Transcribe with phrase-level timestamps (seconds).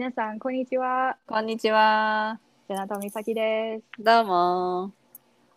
[0.00, 1.16] 皆さん、こんにちは。
[1.26, 2.40] こんにちは。
[2.66, 4.02] セナトミサキです。
[4.02, 4.92] どうも。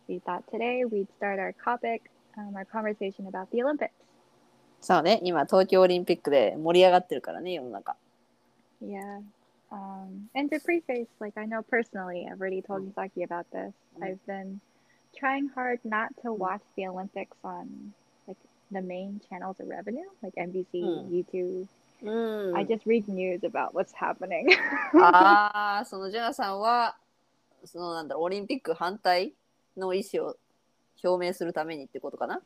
[0.08, 2.02] We thought today we'd start our topic,
[2.38, 3.90] um, our conversation about the Olympics.
[4.82, 7.96] そうね、今東京オリンピックで盛り上がってるからね、世の中。
[8.82, 9.22] Yeah.
[9.72, 13.74] Um, and to preface, like I know personally, I've already told Misaki about this.
[14.00, 14.04] Mm.
[14.04, 14.60] I've been
[15.18, 17.94] trying hard not to watch the Olympics on
[18.28, 18.38] like
[18.72, 21.10] the main channels of revenue, like NBC, Mm.
[21.12, 21.68] YouTube.
[22.03, 22.57] うん。
[22.57, 24.47] I just read news about what's happening.
[25.03, 26.97] ああ、そのジェナさんは、
[27.65, 29.33] そのなんだろう、オリンピック反対
[29.77, 30.37] の意思を
[31.03, 32.41] 表明するためにってことかな。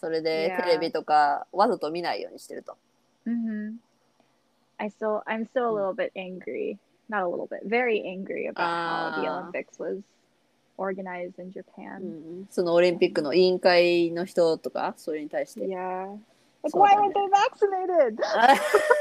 [0.00, 0.62] それで Yeah.
[0.64, 2.76] テレビとかわざと見ないようにしてると。
[3.26, 3.74] hmm
[4.78, 6.78] I still, I'm still a little bit angry.
[7.10, 9.40] Not a little bit, very angry about how the Ah.
[9.40, 10.00] Olympics was
[10.76, 11.98] organized in う Japan.
[12.42, 15.62] ん、そのオリンピックの委員会の人とか、それに対して。
[15.66, 16.16] Yeah.
[16.63, 18.19] Like, So why then- weren't they vaccinated?
[18.23, 18.55] あ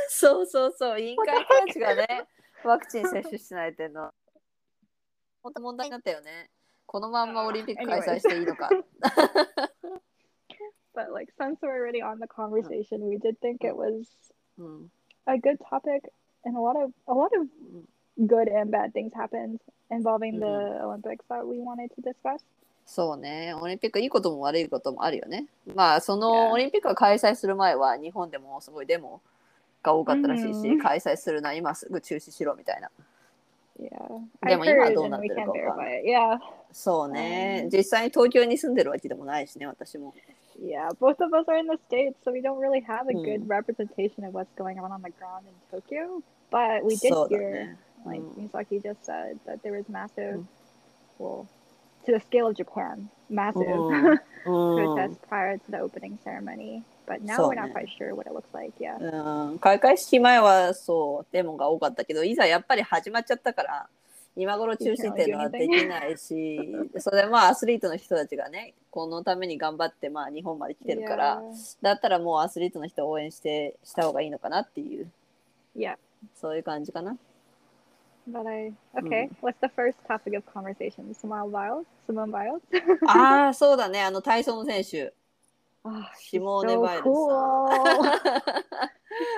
[0.08, 2.26] そうそうそう、委員会の人たちがね、
[2.64, 4.14] ワクチン接種してないっていうのは、
[5.42, 6.50] 本当問題になったよね。
[6.86, 8.68] このまんまオリンピック開催していいのか。
[10.94, 14.06] But like, since we're already on the conversation, we did think it was
[14.58, 14.90] うん、
[15.26, 16.12] a good topic,
[16.44, 17.48] and a lot of a lot of
[18.26, 19.58] good and bad things happened
[19.90, 22.44] involving the Olympics that we wanted to discuss.
[22.89, 25.45] そうね、オリンピックいいことも悪いこともあるよね。
[25.75, 29.19] まあ、そ.のオリンピックが開催する前は、日本でもすごいデモ
[29.83, 32.89] が多かったらしいし、うん開催するな、今すぐ中止しろみたいな。
[33.79, 36.09] Yeah, でも今どうなってるかわかんな verify it.
[36.09, 36.39] Yeah.
[36.71, 40.13] そうね、うん実際に東京に住んでるわけでもないしね、私も。
[40.59, 43.21] Yeah, both of us are in the States, so we don't really have a Hmm.
[43.23, 46.23] good representation of what's going on on the ground in Tokyo.
[46.49, 47.77] But we did hear, ね。
[48.05, 50.45] like うん Misaki just said, that there was massive, Mm.
[51.19, 51.45] well,
[52.11, 56.83] to the scale of Japan, massive うん protests prior to the opening ceremony.
[57.05, 58.73] But now we're not quite sure what it looks like.
[58.79, 58.97] Yeah.
[59.51, 63.87] うん、開会式前はそうデモが多かったけどいざやっぱり始まっちゃったから
[64.35, 66.59] 今頃中止っていうのはできないし
[66.99, 71.41] それでまあアスリートの人たちがねこのために頑張ってまあ日本まで来てるから.
[71.81, 75.07] だったらもうアスリートの人を応援してした方がいいのかなっていう.
[76.35, 77.17] そういう感じかな。
[78.29, 79.29] But I okay.
[79.41, 81.13] What's the first topic of conversation?
[81.13, 81.85] Simone Biles.
[82.05, 82.61] Simone Biles.
[83.07, 85.13] ああそうだねあの体操の選手
[85.85, 87.29] Oh, シモーネ・バイルズ cool.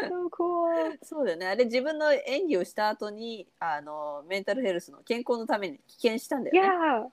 [0.10, 0.98] so cool.
[1.04, 6.68] そうだよねあれ自分の演技をした後にあのメンタルヘルスの健康のために棄権したんだよね。
[6.68, 7.08] Yeah.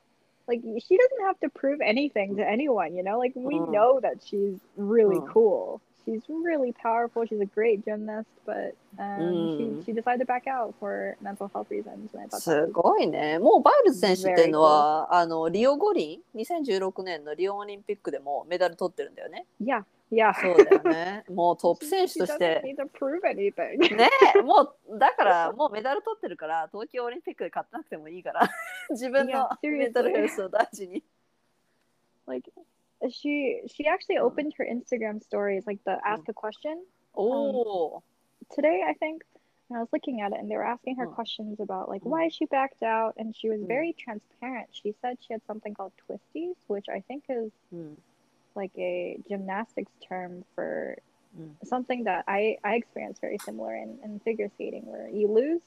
[0.48, 3.18] Like she doesn't have to prove anything to anyone, you know?
[3.18, 3.70] Like we Mm.
[3.72, 5.26] know that she's really Mm.
[5.32, 5.80] cool.
[12.40, 13.40] すごいね。
[13.40, 19.46] もうバイル選手っていうのは、あのリオ五輪、2016年のリオオリンピックでもメダル取ってるんだよね。
[19.60, 20.32] いや、いや。
[20.32, 21.24] そうだよね。
[21.28, 22.62] もうトップ選手として。
[23.96, 24.08] ね、
[24.44, 28.48] もうだからもうメダル取ってるから、東京オリンピックで勝ってなくてもいいから、
[28.90, 31.02] 自分のメダルヘルスを大事に。
[33.10, 36.72] she she actually opened her Instagram stories like the ask a question.
[36.72, 38.02] Um, oh, um,
[38.54, 39.22] today I think.
[39.68, 42.10] And I was looking at it, and they were asking her questions about like hmm.
[42.10, 43.66] why she backed out, and she was hmm.
[43.66, 44.68] very transparent.
[44.70, 47.94] She said she had something called twisties, which I think is hmm.
[48.54, 50.96] like a gymnastics term for
[51.64, 55.60] something that I I experienced very similar in in figure skating, where you lose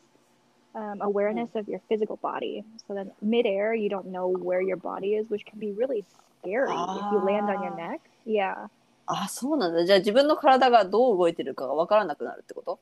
[0.76, 2.64] um, awareness of your physical body.
[2.88, 6.06] So then midair, you don't know where your body is, which can be really
[6.44, 7.76] scary if you land on your Ah.
[7.76, 8.70] neck yeah
[9.12, 9.86] あそうなんだ。
[9.86, 12.80] じゃあ自分の体がどう動いてるかがわからなくなるってこと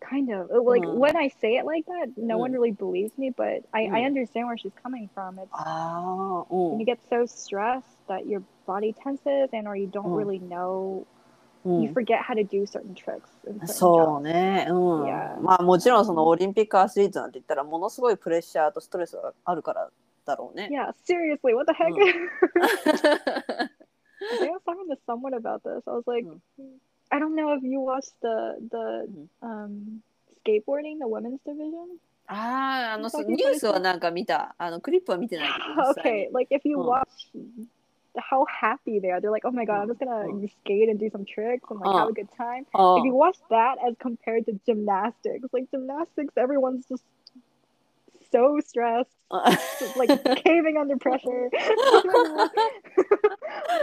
[0.00, 0.96] kind of Uh, like Mm.
[0.96, 2.60] when i say it like that no one Mm.
[2.60, 4.14] really believes me but I, I Mm.
[4.14, 8.42] understand where she's coming from it's ああ、う when ん you get so stressed that your
[8.66, 10.14] body tenses and or you don't Mm.
[10.14, 11.04] really know
[11.64, 11.92] う you ん。
[11.92, 15.40] forget how to do certain tricks in certain そう.ね、うん Yeah.
[15.40, 19.90] まあもちろんそのオリンピックアスリートなんて言ったらものすごいプレッシャーとストレスがあるから
[20.27, 20.69] だろうね。
[20.71, 22.29] yeah seriously what the heck Mm.
[24.31, 26.39] i think i was talking to someone about this i was like Mm.
[27.11, 29.27] i don't know if you watched the the Mhm.
[29.41, 30.01] um
[30.45, 34.55] skateboarding the women's division ああ、あのさっきニュースはなんか見た。
[34.57, 35.87] あのクリップは見てないけど。
[35.89, 36.83] 実際に okay like if you Mm.
[36.85, 37.05] watch
[38.15, 40.47] how happy they are they're like oh my god i'm just gonna Mm.
[40.63, 41.97] skate and do some tricks and like Uh.
[41.99, 46.31] have a good time あ if you watch that as compared to gymnastics like gymnastics
[46.37, 47.03] everyone's just
[48.30, 49.10] so stressed
[49.96, 50.08] like
[50.44, 51.50] caving under pressure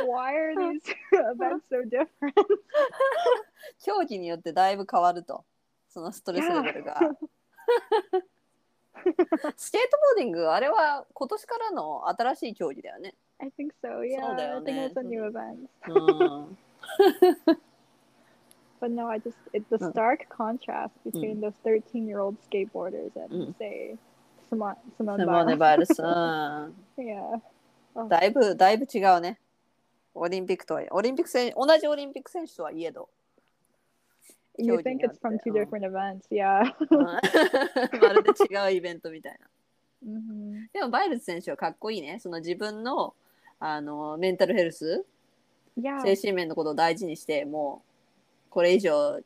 [0.06, 0.82] why are these
[1.12, 2.36] events so different
[3.84, 5.44] 競技によってだいぶ変わると。
[5.90, 7.00] そのストレスレベルが。
[9.56, 13.14] スケートボーディング、あれは今年からの新しい競技だよね。
[13.40, 15.30] i think so yeah i think it's a new Mm.
[15.30, 15.92] event う
[16.52, 16.58] ん。
[18.80, 19.92] but no, I just it's the Mm.
[19.92, 23.58] stark contrast between those 13 year old skateboarders and Mm.
[23.58, 23.98] say
[24.56, 26.02] Simone Simone シモーネ・.バイルス。
[27.98, 29.40] Oh, だいぶ、だいぶ違うね。
[30.14, 33.10] オリンピックとはオリンピック選同じオリンピック選手とはいえど。
[34.58, 36.28] you think it's from two うん different events?
[36.32, 36.74] Yeah.
[36.90, 39.48] う んまるで違うイベントみたいな。
[40.08, 42.20] hmm でもバイルズ選手はかっこいいね。
[42.20, 43.14] その自分の
[43.60, 45.06] あのメンタルヘルス.
[46.04, 47.82] 精神面のことを大事にして、も
[48.48, 49.20] うこれ以上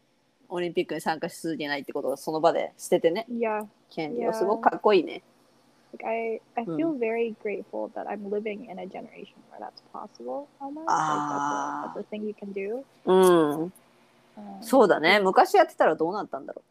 [0.49, 3.65] オリンピックに参加し続けないってことをその場で捨ててね、Yeah.
[3.89, 4.33] 権利を Yeah.
[4.33, 5.21] すごくかっこいいね。
[5.93, 6.75] Like I, I Mm.
[6.77, 10.47] feel very grateful that I'm living in a generation where that's possible.
[10.59, 11.91] Almost Ah.
[11.93, 12.83] like that's a, that's a thing you can do.
[13.05, 13.13] う
[13.67, 13.73] ん、
[14.37, 15.19] Um, そうだね。
[15.19, 16.61] 昔やってたらどうなったんだろ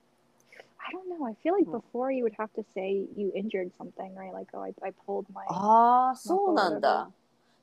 [0.78, 1.26] I don't know.
[1.26, 1.80] I feel like Mm.
[1.92, 4.32] before you would have to say you injured something, right?
[4.32, 5.44] Like, oh, I, I pulled my.
[5.44, 5.52] う。
[5.52, 7.10] ああ、そうなんだ。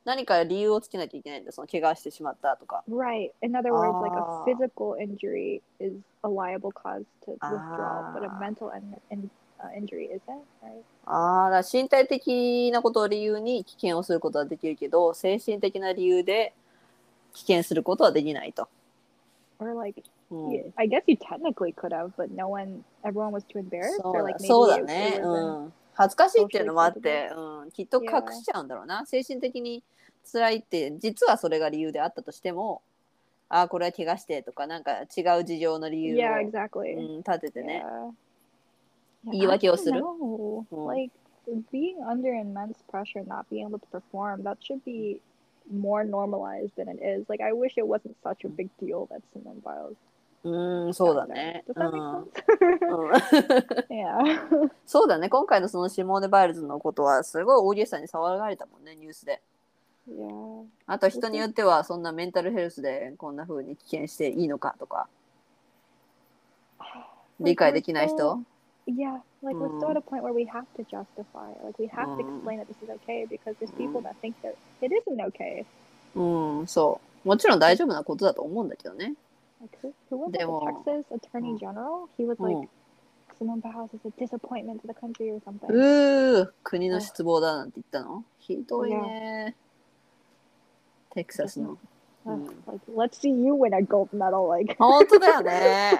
[0.05, 1.51] 何か理由をつけなきゃいけないんだ。
[1.51, 2.83] その怪我してしまったとか。
[2.89, 3.31] Right.
[3.41, 4.43] In other words, like Ah.
[4.43, 5.93] a physical injury is
[6.23, 8.39] a liable cause to withdraw, but a Ah.
[8.39, 8.69] mental
[9.11, 9.29] in,
[9.59, 10.21] uh, injury isn't,
[10.63, 10.83] right?
[11.05, 16.53] ああ、だ身体的なことを理由に危険をすることはできるけど、精神的な理由で
[17.33, 18.67] 危険することはできないと。
[19.59, 23.59] Or like, うん yeah, I guess you technically could have, but no one, everyone was too
[23.59, 25.71] embarrassed, そう or だ like maybe it, ね、it う wasn't.
[25.95, 25.97] ん。
[25.97, 29.05] 恥ずかしいっていうのもあって、うん、きっと隠しちゃうんだろうな。
[29.05, 29.83] 精神的に
[30.31, 32.81] 辛いって、実はそれが理由であったとしても、
[33.49, 36.97] ああ、これは怪我してとか、なんか違う事情の理由を、Yeah, exactly.
[36.97, 37.83] うん、立ててね。
[37.85, 38.11] Yeah.
[39.31, 40.01] 言い訳をする。
[40.01, 40.87] Mm.
[40.87, 41.11] Like
[41.71, 45.19] being under immense pressure, not being able to perform, that should be
[45.71, 47.25] more normalized than it is.
[47.29, 49.95] Like I wish it wasn't such a big deal that Simone Biles.
[50.45, 51.63] うん、そうだね。
[51.67, 52.95] Does う that ん make sense?
[52.95, 53.11] うん
[53.89, 54.71] yeah.
[54.85, 55.27] そうだね。
[55.27, 59.41] 今回のそのシモーネ・バイルズのことは、すごい大げさに騒がれたもんね、ニュースで。
[60.07, 60.65] yeah.
[60.85, 65.07] あと人によっては、そんなメンタルヘルスでこんな風に危険していいのかとか、
[67.39, 68.39] 理解できない人
[68.87, 69.91] Yeah, like we're still Mm.
[69.93, 71.65] at a point where we have to justify, it.
[71.65, 72.37] like we have to Mm.
[72.37, 75.65] explain that this is okay because there's people that think that it isn't okay.
[76.15, 77.27] うん、そう。
[77.27, 79.15] もちろん大丈夫なことだと思うんだけどね。
[79.65, 79.77] Like
[80.09, 80.39] who, was it?
[80.39, 81.59] The Texas Attorney Mm.
[81.59, 82.09] General?
[82.17, 82.69] He was う like, ん、
[83.39, 85.67] Simone Biles is a disappointment to the country or something.
[85.67, 89.55] うー、国の失望だなんて言ったのひどいね。
[91.11, 91.77] テキサスの。
[92.25, 92.49] Mm.
[92.65, 94.47] like, let's see you win a gold medal.
[94.49, 95.91] Like, 本当だよね。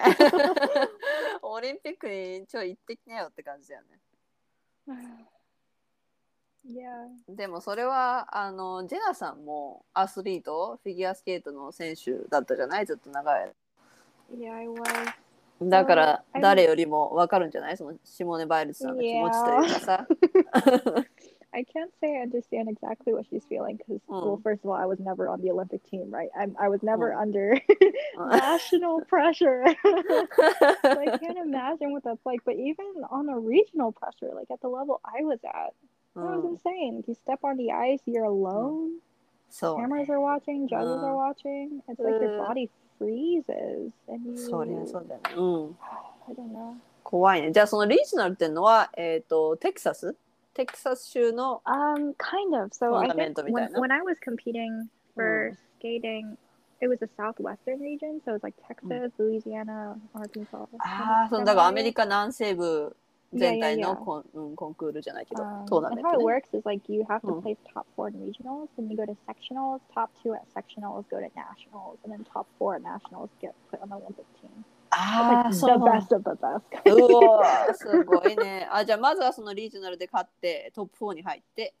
[1.42, 3.82] オリンピックにちょい行ってきなよって感じだよ
[4.88, 5.26] ね。
[6.68, 7.08] Yeah.
[7.28, 13.52] でもそれはあのジェナさんもアスリートフィギュアスケートの選手だったじゃないずっと長い
[14.36, 15.12] Yeah, I was.
[15.62, 20.06] だからあ誰よりも分かるんじゃないそのシモーネ・バイルズさんの気持ちというかさ
[21.52, 24.42] I can't say I understand exactly what she's feeling because, well, Mm.
[24.42, 26.28] first of all, I was never on the Olympic team, right?
[26.36, 27.22] I'm, I was never Mm.
[27.22, 27.56] under
[28.18, 29.64] national pressure.
[29.82, 32.40] so I can't imagine what that's like.
[32.44, 35.72] But even on a regional pressure, like at the level I was at,
[36.15, 37.03] that was うん insane.
[37.07, 38.99] You step on the ice, you're alone.
[39.49, 41.15] そうね Cameras are watching, judges are Mm.
[41.15, 41.81] watching.
[41.89, 42.47] It's like your Uh.
[42.47, 42.69] body
[42.99, 44.37] freezes, and you.
[44.37, 45.77] そりゃそうだよねうん
[46.29, 46.75] I don't know.
[47.03, 50.15] 怖いねじゃあそのリージナルっていうのはえっ、とテキサス
[50.53, 52.69] テキサス州の Um, kind of.
[52.73, 53.79] So I think Fundamental when, みたいな。
[53.79, 55.57] when I was competing for Mm.
[55.79, 56.37] skating,
[56.81, 58.21] it was the southwestern region.
[58.25, 60.67] So it was like Texas, Louisiana, Arkansas.
[60.79, 62.95] ああそのだからアメリカ南西部
[63.34, 67.42] 全体の.コン,、うん、コンクールじゃないけど Um, トーナメン how ト it ね works is like you have to Mm.
[67.42, 69.80] place top four in regionals, then you go to sectionals.
[69.94, 73.80] Top two at sectionals go to nationals, and then top four at nationals get put
[73.82, 74.64] on the Olympic team.
[74.90, 76.62] ああ the そう best of the best.
[76.94, 78.68] うわーすごいね。
[78.70, 81.74] あじゃあまずはそのリージョナルで勝ってトップ4に入って、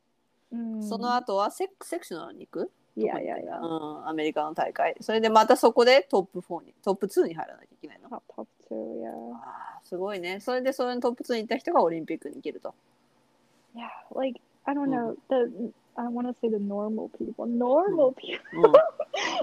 [0.52, 3.58] Mm, その後はセセクショナルに行く、yeah, yeah, yeah.
[3.60, 4.94] うん、アメリカの大会。
[5.00, 8.08] それでまたそこでトップ4にトップ2に入らなきゃいけないの。
[8.08, 9.09] Top top two, yeah.
[9.35, 10.39] あーすごいね。
[10.39, 12.73] それでそのトップ2に行った人がオリンピックに行けると。
[13.75, 14.91] Yeah, like I don't Mm.
[14.91, 15.73] know the.
[15.97, 17.45] I want to say the normal people.
[17.45, 18.39] Normal people.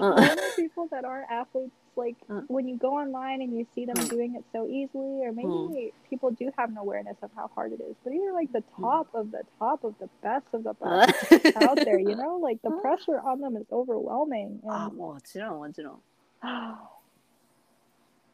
[0.01, 2.45] うんうん normal people that aren't athletes like Mm.
[2.47, 4.09] when you go online and you see them Mm.
[4.09, 7.81] doing it so easily or maybe people do have an awareness of how hard it
[7.81, 11.55] is but you're like the top of the top of the best of the best
[11.57, 12.81] out there you know like the Mm.
[12.81, 16.01] pressure on them is overwhelming あ and もちろんもちろん。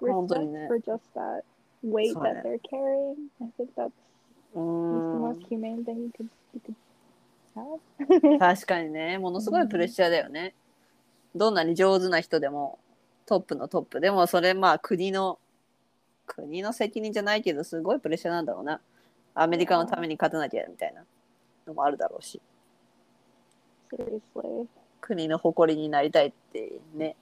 [0.00, 1.42] Respect Honestly, for just that
[1.83, 3.30] weight that they're carrying.
[3.40, 3.90] I think that's
[4.54, 6.75] う the ん most humane thing you could you could
[7.54, 8.38] have.
[8.38, 10.54] 確かにね、ものすごいプレッシャーだよね。
[11.35, 12.78] どんなに上手な人でも、
[13.26, 15.38] トップのトップでも、それまあ国の、
[16.26, 18.80] 国の責任じゃないけど、すごいプレッシャーなんだろうな。
[19.35, 21.04] アメリカのために勝たなきゃみたいな
[21.66, 22.40] のもあるだろうし、
[25.00, 27.16] 国の誇りになりたいってね、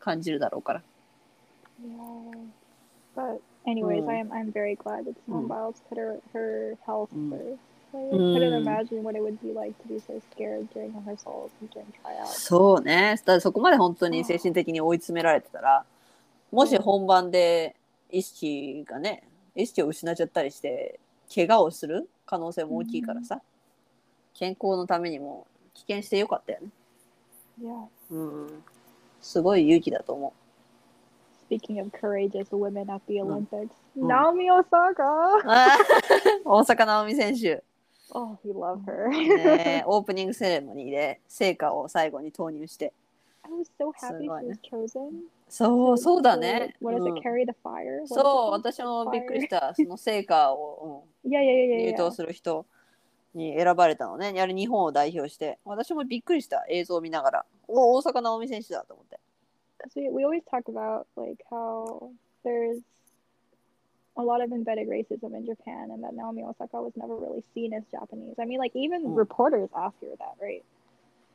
[0.00, 0.82] 感じるだろうから。
[12.26, 15.84] そうね、だそこまで本当に精神的に追い詰められてたら、
[16.50, 17.76] もし本番で
[18.10, 19.22] 意識がね、
[19.54, 20.98] 意識を失っちゃったりして、
[21.32, 23.40] 怪我をする可能性も大きいからさ、
[24.34, 26.68] 健康のためにも危険してよかったよね。
[29.20, 30.43] すごい勇気だと思う。
[31.58, 33.26] Speaking of courageous women at the Mm.
[33.26, 34.06] Olympics, Mm.
[34.08, 35.40] Naomi Osaka.
[37.14, 37.62] 選手、
[38.12, 39.08] Oh, we love her.
[39.08, 42.92] ね、オープニングセレモニーで聖火を最後に投入して。
[43.44, 45.10] I was so happy she was chosen.
[45.48, 46.74] そう、そうだね。
[46.80, 47.28] What is うん it?
[47.28, 48.00] Carry the fire.
[48.00, 48.50] What is it そう?
[48.52, 49.74] 私もびっくりした。
[49.74, 52.66] その聖火を、入.党.する人
[53.34, 54.34] に選ばれたのね。
[54.40, 55.58] あれ日本を代表して。
[55.64, 57.46] 私もびっくりした映像を見ながら。
[57.68, 59.18] お大坂なおみ選手だと思って。
[59.84, 62.10] Because we, we always talk about like how
[62.42, 62.80] there's
[64.16, 67.74] a lot of embedded racism in Japan and that Naomi Osaka was never really seen
[67.74, 68.34] as Japanese.
[68.40, 69.16] I mean, like even Mm.
[69.16, 70.62] reporters ask her that, right?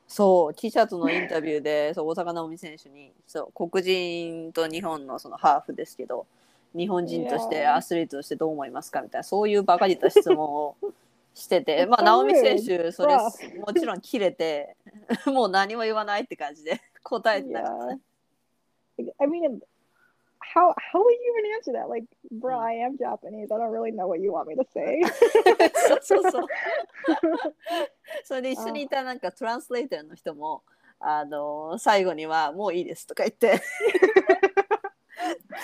[0.07, 6.25] そう、T シャツのインタビューで、そう大坂なおみ選手に、そう、黒人と日本のそのハーフですけど、
[6.73, 10.75] 日本人として.アスリートとしてどう思いますかみたいな、そういうバカげた質問を
[11.35, 12.41] してて、まあ、so なおみ rude.
[12.41, 14.75] 選手、それ.もちろん切れて、
[15.27, 17.99] もう何も言わないって感じで答えてなかったね。
[18.98, 19.60] Like, I mean,
[20.40, 21.88] how how would you even answer that?
[21.88, 22.60] Like, bro, Mm.
[22.60, 23.50] I am Japanese.
[23.50, 25.02] I don't really know what you want me to say.
[26.02, 26.46] そうそうそう。
[28.24, 30.62] それで一緒にいたなんかトランスレーターの人も、
[31.00, 33.60] あの最後にはもういいですとか言って、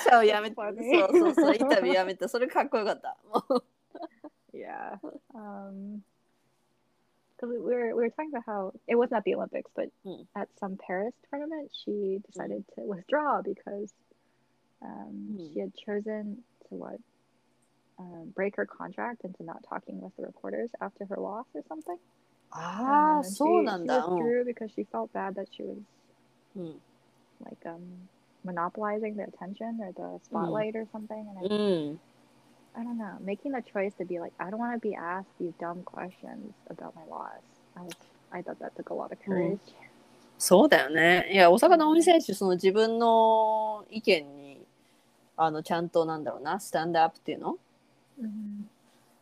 [0.04, 1.00] シャをやめて、 Funny.
[1.00, 3.16] そうそうそう、インタビューやめて、それかっこよかった。
[3.32, 3.64] もう
[4.52, 4.98] yeah.
[5.34, 6.02] Um,
[7.35, 10.25] because we were we were talking about how it wasn't at the Olympics, but mm.
[10.35, 13.93] at some Paris tournament, she decided to withdraw because
[14.81, 15.53] um, mm.
[15.53, 16.99] she had chosen to what
[17.99, 21.97] um, break her contract into not talking with the reporters after her loss or something.
[22.53, 25.77] Ah, um, so she, she withdrew because she felt bad that she was
[26.57, 26.75] mm.
[27.43, 27.83] like um,
[28.43, 31.55] monopolizing the attention or the spotlight or something, and I,
[32.77, 35.27] I don't know, making the choice to be like, I don't want to be asked
[35.39, 37.41] these dumb questions about my loss.
[37.75, 37.93] I was,
[38.31, 39.59] I thought that took a lot of courage.
[40.37, 41.29] そうだよね。
[41.31, 44.61] いや、大坂なおみ選手、その自分の意見に、
[45.37, 47.57] あの、ちゃんとなんだろうな、スタンドアップっていうの
[48.19, 48.65] Mhm.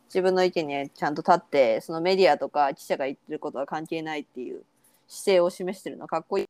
[0.08, 4.62] 自分の意見にちゃんと立って、そのメディアとか記者が言ってることは関係ないっていう
[5.08, 6.46] 姿勢を示してるのかっこいい。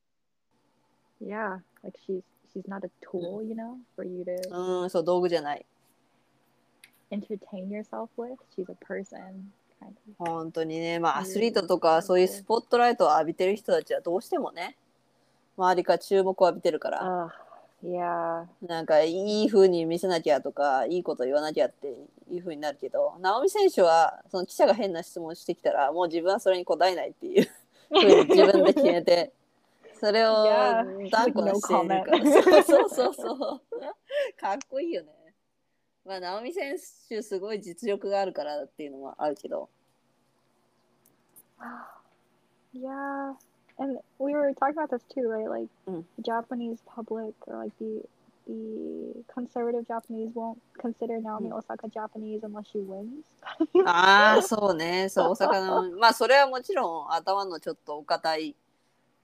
[1.22, 2.22] Yeah, like she's
[2.54, 5.64] she's not a tool, you know, for you to うん、そう、道具じゃない。
[7.14, 8.36] Entertain yourself with?
[8.56, 9.52] She's a person.
[10.18, 14.76] 本当にね、まあ、うんアスリートとかそういうスポットライトを浴びてる人たちはどうしてもね、
[15.58, 17.30] 周りから注目を浴びてるから、
[17.82, 18.46] Ugh, yeah.
[18.66, 21.88] なんかいい風に見せなきゃとか、いいこと言わなきゃって
[22.30, 27.46] いう風になるけど、直美選手は、その記者が変な質問してきたら、もう自分はそれに答えないっていう
[27.92, 29.32] 風に自分で決めて、
[30.00, 30.44] それを
[31.10, 32.62] 断固にしているから.
[32.64, 33.60] そうそうそうそう。
[34.40, 35.08] かっこいいよね。
[36.04, 36.76] まあ、直美選
[37.08, 39.68] 手すごい実力があるからっていうのもあるけど、
[42.74, 43.34] Yeah.
[43.78, 45.48] And we were talking about this too, right?
[45.48, 46.04] Like Mm.
[46.16, 48.02] the Japanese public or like the
[48.46, 51.56] the conservative Japanese won't consider Naomi Mm.
[51.58, 53.24] Osaka Japanese unless she wins.
[53.86, 55.08] ああ、そうね。
[55.08, 58.54] そう、大阪の、まあ、それはもちろん頭のちょっとお堅い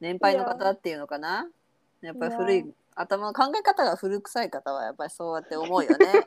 [0.01, 1.47] 年配の方っていうのかな。
[2.01, 6.27] やっぱり古い.頭の考え方が古臭い方はやっぱりそうやって思うよね。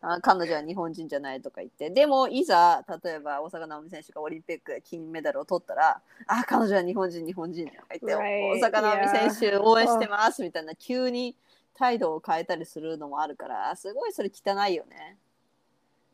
[0.00, 1.90] あ彼女は日本人じゃないとか言って。
[1.90, 8.60] でも、いざ、例えば大阪直美選手がオリンピックで金メダルを取ったら、あ、彼女は日本人、日本人とか言って、Right.
[8.60, 11.34] 大阪直美選手応援して.ますみたいな、急に
[11.74, 15.16] 態度を変えたりするのもあるから、すごいそれ汚いよね。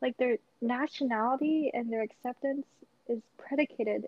[0.01, 2.65] Like their nationality and their acceptance
[3.09, 4.07] is predicated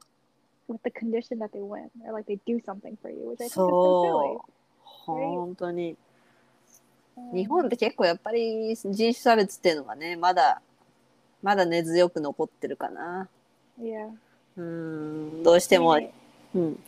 [0.68, 3.46] with the condition that they win, or like they do something for you, which I
[3.46, 4.42] think is so
[5.06, 5.14] そう。
[5.14, 5.92] 本当に。
[5.92, 6.07] silly.
[7.32, 10.60] 日本って結構やっぱり人種差別っていうのがね、まだ、
[11.42, 13.28] まだ根強く残ってるかな。
[13.80, 14.10] Yeah.
[14.56, 16.12] うーん、どうしても、I
[16.54, 16.78] うん。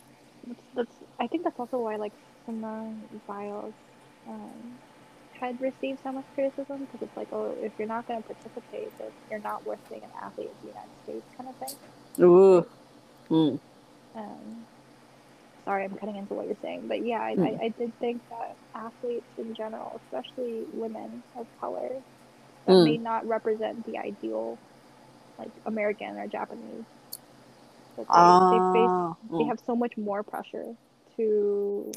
[0.47, 0.87] That's, that's,
[1.19, 2.13] I think that's also why like
[2.45, 2.97] Simone
[3.27, 3.73] Biles
[4.27, 4.79] um,
[5.39, 8.91] had received so much criticism because it's like, oh, if you're not going to participate,
[8.97, 11.77] then you're not worth being an athlete in the United States, kind of thing.
[12.17, 12.67] うう。
[13.29, 13.59] うん。
[14.13, 14.65] Um,
[15.64, 17.44] sorry, I'm cutting into what you're saying, but yeah, I, Hmm.
[17.44, 21.88] I, I did think that athletes in general, especially women of color,
[22.66, 22.84] that Hmm.
[22.84, 24.60] may not represent the ideal,
[25.38, 26.84] like American or Japanese.
[27.98, 29.18] That they, they face ああ。
[29.30, 30.74] う they ん have so much more pressure
[31.16, 31.92] to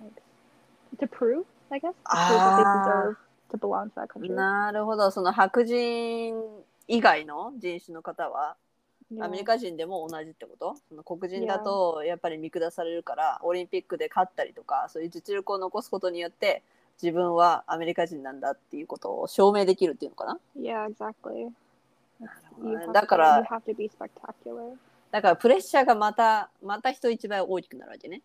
[0.00, 0.14] like
[1.00, 3.16] to prove I guess to prove that they deserve
[3.52, 4.46] to belong to that country.
[4.46, 5.10] なるほど。
[5.10, 6.34] その白人
[6.88, 8.67] 以外の人種の方は、 Yeah.
[9.19, 10.75] アメリカ人でも同じってこと？
[10.87, 16.61] その黒人だとやっぱり見下されるからオリンピックで勝ったりとかそういう実力を残すことによって
[17.01, 21.51] 自分はアメリカ人なんだっていうことを証明できるっていうのかな？Yeah, exactly.
[22.91, 23.47] だから、だ
[25.21, 28.21] からプレッシャーがまた、また人一倍大きくなるわけね。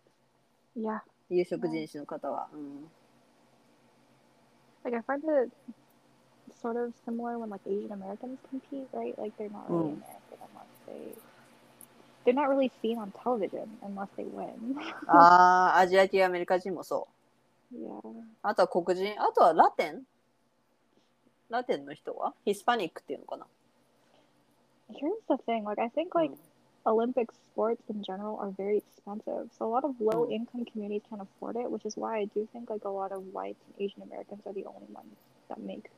[0.75, 1.01] いや。
[1.29, 2.49] 有色人種の方は。
[2.53, 2.91] うん。
[4.83, 5.49] Like, I find it
[6.61, 9.17] sort of similar when like Asian Americans compete, right?
[9.17, 11.14] Like, they're not really、American, I'm not they
[12.24, 14.76] they're not really seen on television unless they win.
[15.06, 17.08] ああ、アジア系アメリカ人もそ
[17.72, 17.76] う。
[17.76, 18.00] yeah.
[18.42, 20.02] あとは黒人、あとはラテン
[21.48, 23.46] ラテンの人はヒスパニックっていうのかな
[24.92, 26.32] Here's the thing, like I think like
[26.84, 29.50] Olympic sports in general are very expensive.
[29.56, 32.48] So a lot of low income communities can't afford it, which is why I do
[32.52, 35.14] think like a lot of white and Asian Americans are the only ones
[35.48, 35.90] that make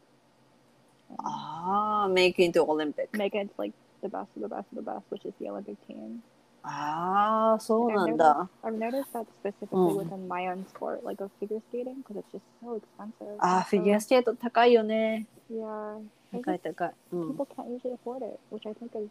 [1.10, 3.18] um, ああ、メイクイントオリンピック。
[3.18, 5.75] make it like the best of the best of the best, which is the Olympic
[5.87, 6.21] team.
[6.63, 8.49] ああ、そうな I've んだ。
[8.63, 9.95] I've noticed that specifically Mm.
[9.97, 13.35] within my own sport, like of figure skating, because it's just so expensive.
[13.39, 15.27] ああ、フィギュアスケート高いよね。
[15.49, 16.01] Yeah.
[16.33, 16.93] 高い高い。
[17.13, 17.37] うん。
[17.37, 19.09] people can't usually afford it, which I think is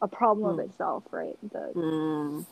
[0.00, 0.68] a, problem of Mm.
[0.70, 1.36] itself, right?
[1.50, 2.46] The うん?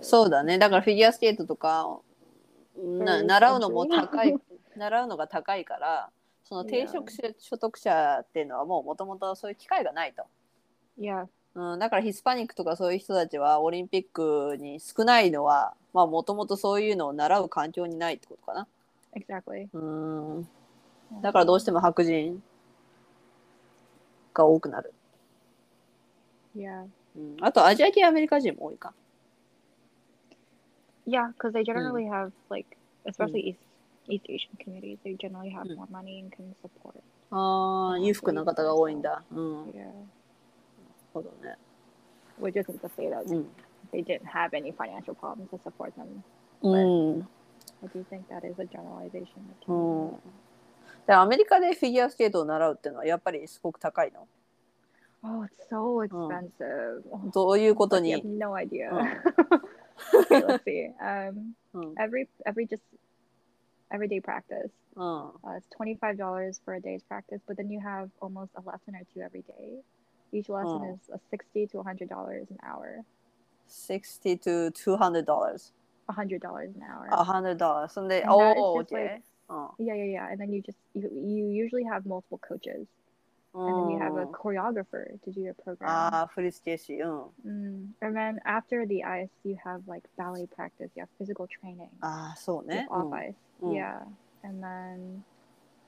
[0.00, 0.58] そうだね。
[0.58, 2.00] だからフィギュアスケートとか
[2.76, 4.34] な習うのも.高い、
[4.76, 6.10] 習うのが高いから、
[6.50, 7.04] その低所
[7.38, 10.24] 所得者っていうのはもうもともとそういう機会がないと。
[10.98, 11.28] Yeah.
[11.54, 18.66] うん、だからヒスパニックとかそういう人たちはオリンピックに少ないのはまあもともとそういうのを習う環境にないってことかな。
[19.14, 19.68] Exactly.
[19.72, 19.78] う
[20.40, 20.48] ん
[21.22, 22.42] だからどうしても白人
[24.34, 24.92] が多くなる。
[26.56, 26.86] Yeah.
[27.16, 28.92] うん、あとアジア系アメリカ人も多いか。
[31.06, 33.69] Yeah, because they generally have like, especially East
[34.08, 35.76] East Asian communities, they generally have Mm.
[35.76, 36.94] more money and can support.
[37.30, 39.22] ああ、裕福な方が多いんだ。
[39.30, 39.64] うん。
[39.70, 39.90] Yeah.
[41.12, 41.56] ほどね。
[42.40, 43.48] Which isn't to say that うん。
[43.92, 46.22] they didn't have any financial problems to support them.
[46.62, 47.28] うん。
[47.82, 49.26] I do think that is a generalization.
[49.68, 50.20] うん。
[51.06, 54.26] でアメリカでフィギュアスケートを習うっていうのはやっぱりすごく高いの
[55.22, 57.02] Oh, it's so expensive.
[57.12, 58.90] Oh, どういうこと you have に、no idea.
[58.90, 59.20] Mm.
[60.14, 60.94] okay, let's see.
[60.98, 62.80] Um, うん、every every just
[63.92, 64.70] everyday practice.
[64.96, 65.32] Oh.
[65.44, 68.60] Uh, it's twenty five dollars for a day's practice, but then you have almost a
[68.60, 69.80] lesson or two every day.
[70.32, 70.94] Each lesson oh.
[70.94, 73.04] is a sixty to hundred dollars an hour.
[73.66, 75.72] Sixty to two hundred dollars.
[76.08, 77.08] hundred dollars an hour.
[77.24, 77.92] hundred dollars.
[77.92, 79.12] So they and oh okay.
[79.12, 79.74] Like, oh.
[79.78, 80.28] Yeah, yeah, yeah.
[80.30, 82.86] And then you just you, you usually have multiple coaches
[83.54, 84.32] and then you have a oh.
[84.32, 85.90] choreographer to do your program.
[85.90, 87.32] Ah, oh.
[87.46, 87.88] mm.
[88.00, 90.90] And then after the ice, you have like ballet practice.
[90.94, 91.90] You have physical training.
[92.02, 93.34] Ah, so Off ice.
[93.62, 93.68] Mm.
[93.68, 93.76] Mm.
[93.76, 94.00] Yeah.
[94.44, 95.24] And then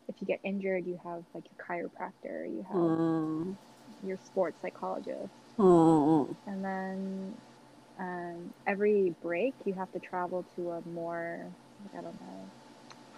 [0.08, 2.46] if you get injured, you have like your chiropractor.
[2.46, 5.30] You have your sports psychologist.
[6.46, 7.34] And then
[7.98, 11.46] um, every break, you have to travel to a more
[11.84, 12.50] like, I don't know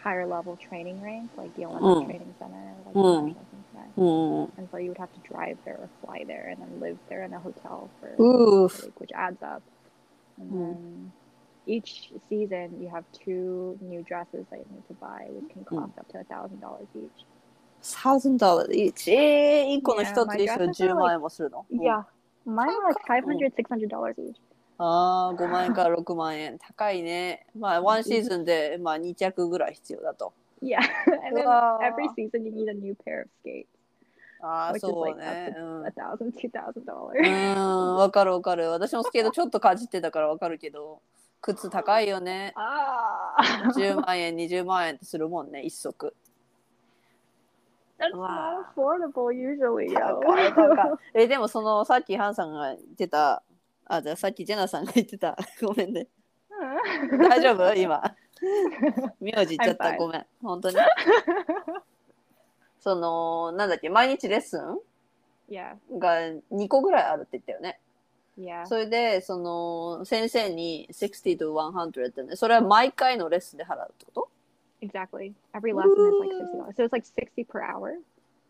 [0.04, 2.04] higher level training rank, like the Olympic mm.
[2.04, 3.34] Training Center, like mm.
[3.34, 3.36] Mm,
[3.74, 4.46] mm.
[4.46, 4.58] mm.
[4.58, 7.22] And so you would have to drive there or fly there and then live there
[7.22, 8.84] in a hotel for Oof.
[8.84, 9.62] Week, which adds up.
[10.38, 10.58] And mm.
[10.58, 11.12] then
[11.66, 15.66] each season you have two new dresses that you need to buy, which can mm.
[15.66, 15.98] cost mm.
[15.98, 17.24] up to a thousand dollars each.
[17.82, 19.08] Thousand dollars each.
[19.08, 19.64] Eh,
[19.96, 22.02] yeah, my dresses are like, yeah.
[22.46, 24.36] Mine are like 500 $600 each.
[24.78, 26.58] ああ、5万円から6万円。
[26.58, 27.46] 高いね。
[27.56, 30.32] まあ、ワンシーズンで、まあ、2着ぐらい必要だと。
[30.62, 30.78] Yeah.
[31.26, 31.46] And then
[31.82, 33.26] every season you need a new pair
[34.40, 35.54] ああ、そうね。
[37.56, 38.70] わかるわかる。
[38.70, 41.00] 私もスケートちょっとかじってたからわかるけど、
[41.40, 42.52] 靴高いよね。
[43.74, 46.14] 10万円、20万円ってするもんね、一足。
[51.14, 53.42] ええでも、そのさっきハンさんが言ってた。
[53.86, 56.06] あ、じゃあさっきジェナさんが言ってた、 ごめんね。
[57.28, 57.74] 大丈夫？
[57.74, 58.02] 今。
[59.20, 59.96] 名字言っちゃった。
[59.96, 60.26] ごめん。
[60.42, 60.76] 本当に。
[62.80, 64.78] その、なんだっけ、毎日レッスン
[65.48, 66.16] ？yeah, が
[66.52, 67.80] 2個ぐらいあるって言ったよね。
[68.38, 68.66] yeah.
[68.66, 74.28] それで、その、先生に60 to 100ってね、それは毎回のレッスンで払うってこと
[74.82, 75.32] ？Exactly.
[75.54, 76.74] Every lesson is like sixty dollars.
[76.76, 78.00] So it's like sixty per hour.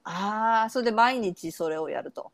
[0.04, 2.32] ああ、それで毎日それをやると。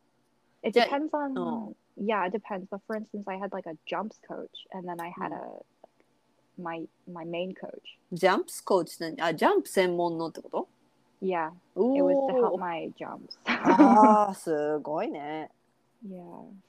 [0.63, 1.39] It Yeah, depends on.
[1.39, 1.75] oh.
[1.97, 2.67] yeah, it depends.
[2.71, 5.39] But for instance, I had like a jumps coach, and then I had hmm.
[5.39, 7.99] a my my main coach.
[8.13, 10.69] Jumps coach 何あ、ジャンプ専門のってこと
[11.23, 13.39] uh, Yeah, it was to help my jumps.
[13.45, 15.51] Ah, ああ、すごいね。
[16.07, 16.19] Yeah,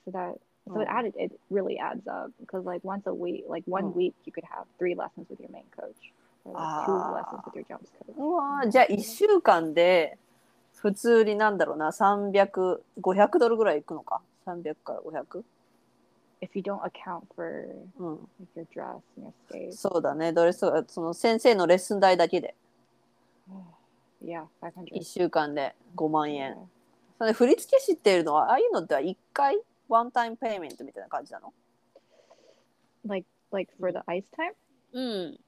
[0.05, 0.91] so that so it oh.
[0.91, 3.97] added it really adds up because like once a week, like one oh.
[3.97, 6.11] week, you could have three lessons with your main coach.
[6.43, 8.13] Or like two あ lessons あ with your jumps coach.
[8.17, 10.17] うわーじゃあ1週間で
[10.75, 14.30] 普通になんだろうな300500ドルぐらいいくのか mm-hmm.
[14.45, 15.43] 300から 500?
[16.41, 17.67] If you don't account for
[17.99, 22.55] うん、like your dress and your skate, そうだねドレスがその先生のレッスン代だけで
[24.23, 24.95] yeah, five hundred.
[24.95, 26.57] 1週間で5万.円
[27.17, 31.53] それ振り付け師っていうのはああいうのっては1回ワンタイムペイメントみたいな感じなの
[33.05, 34.53] Like like for the ice time.
[34.93, 35.39] うん。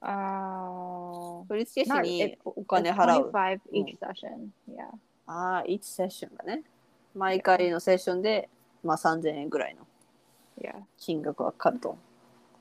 [0.00, 3.30] Uh, 振付師 not に it, お it's 金払う。
[3.30, 4.50] 25 each session.
[4.68, 4.88] Yeah.
[5.26, 6.62] ああ、1セッションだね。
[7.14, 8.48] 毎回のセッションで、
[8.82, 9.86] まあ、3000円ぐらいの
[10.98, 11.96] 金額はカット。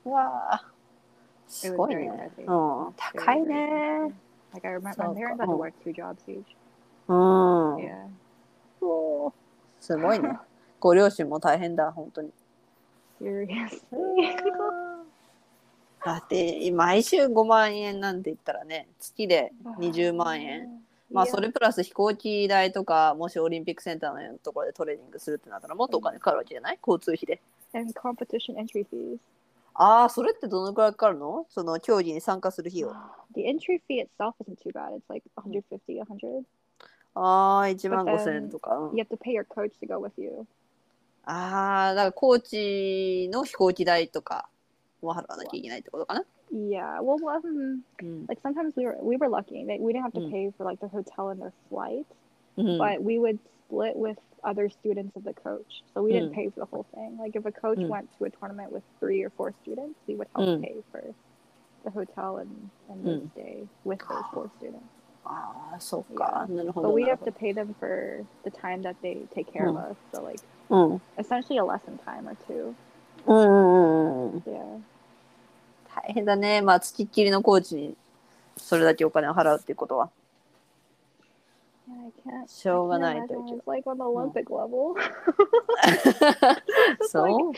[0.05, 0.65] わあ、
[1.47, 2.31] すごいね。
[2.39, 2.45] うん、
[2.95, 4.13] 高いね。
[9.79, 10.37] すごいね。
[10.79, 12.31] ご両親も大変だ、本当に。
[16.05, 20.83] だって、毎週5万円なんて言ったらね、月で20万円。
[21.11, 26.79] まあ.それプラス飛行機代とか、もしオリンピックセンターのようなところでトレーニングするってなったら、もっとお金かかるわけじゃない？
[26.85, 27.41] 交通費で。
[27.73, 29.17] And competition entry fees.
[29.79, 31.45] ああ、それってどのくらいかかるの？
[31.49, 32.93] その競技に参加する費用。
[33.35, 34.95] The entry fee itself isn't too bad.
[34.95, 36.43] It's like 150, 100.
[37.13, 38.75] ああ、1万 But 5千 then 円とか。
[38.77, 40.45] うん You have to pay your coach to go with you.
[41.25, 44.56] ああ、だからコーチの飛行機代とかも
[45.02, 46.24] 払わなきゃいけないってことかな。
[46.52, 47.00] Yeah.
[47.00, 48.26] Well, um, うん。
[48.28, 50.30] like sometimes we were we were lucky that we didn't have to Mm.
[50.30, 52.04] pay for like the hotel and their flight,
[52.56, 55.82] うん、 but we would split with other students of the coach.
[55.94, 56.34] So we didn't Mm.
[56.34, 57.16] pay for the whole thing.
[57.18, 57.88] Like if a coach Mm.
[57.88, 60.60] went to a tournament with three or four students, we would help Mm.
[60.62, 61.02] pay for
[61.84, 63.30] the hotel and and the Mm.
[63.32, 64.84] stay with those four students.
[65.24, 66.46] ああ、そっか。
[66.50, 66.94] なるほ But ど。
[66.94, 69.76] we なる have ほ to pay them for the time that they take care of
[69.76, 69.90] Mm.
[69.92, 69.96] us.
[70.12, 71.02] So like どうん。
[71.16, 72.74] essentially a lesson time or two.
[73.27, 74.43] うんうんうん.
[75.95, 76.61] 大変だね。
[76.61, 77.95] まあ、つきっきりのコーチに
[78.55, 80.09] それだけお金を払うっていうことは。
[81.89, 82.47] I.
[82.47, 84.95] しょうが I ないという like on the Olympic level.
[87.07, 87.53] そう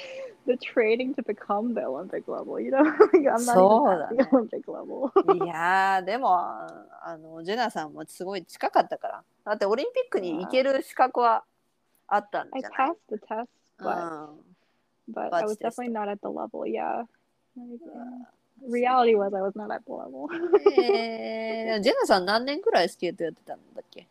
[0.46, 2.60] the training to become the Olympic level.
[2.62, 4.10] You know, I'm not。
[4.32, 5.10] Olympic level.
[5.46, 11.44] いやーでもあのジェナさんもすごい近かったからだってオリンピックに行ける資格は
[12.08, 13.48] あったん I じゃない passed the test,
[13.80, 14.40] う but ん
[15.14, 15.70] but But I was still.
[15.70, 16.66] definitely not at the level.
[16.68, 17.04] Yeah.
[17.58, 18.26] Uh,
[18.68, 20.28] reality was I was not at the level.
[20.84, 24.08] えー、ジェナさん何年くらいスケートやってたんだっけ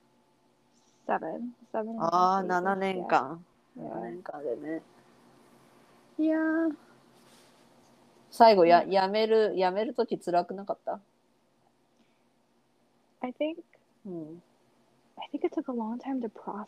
[1.07, 1.91] Seven, seven.
[1.91, 3.45] and a ああ half 7 years, 年.間
[3.79, 3.93] Yeah.
[3.95, 4.83] 7年間でね
[6.19, 6.75] いやー
[8.31, 11.01] 最後ややめるやめるとき辛くなかった
[13.21, 13.57] I think
[14.07, 14.43] うん、
[15.17, 16.67] I think it took a long time to process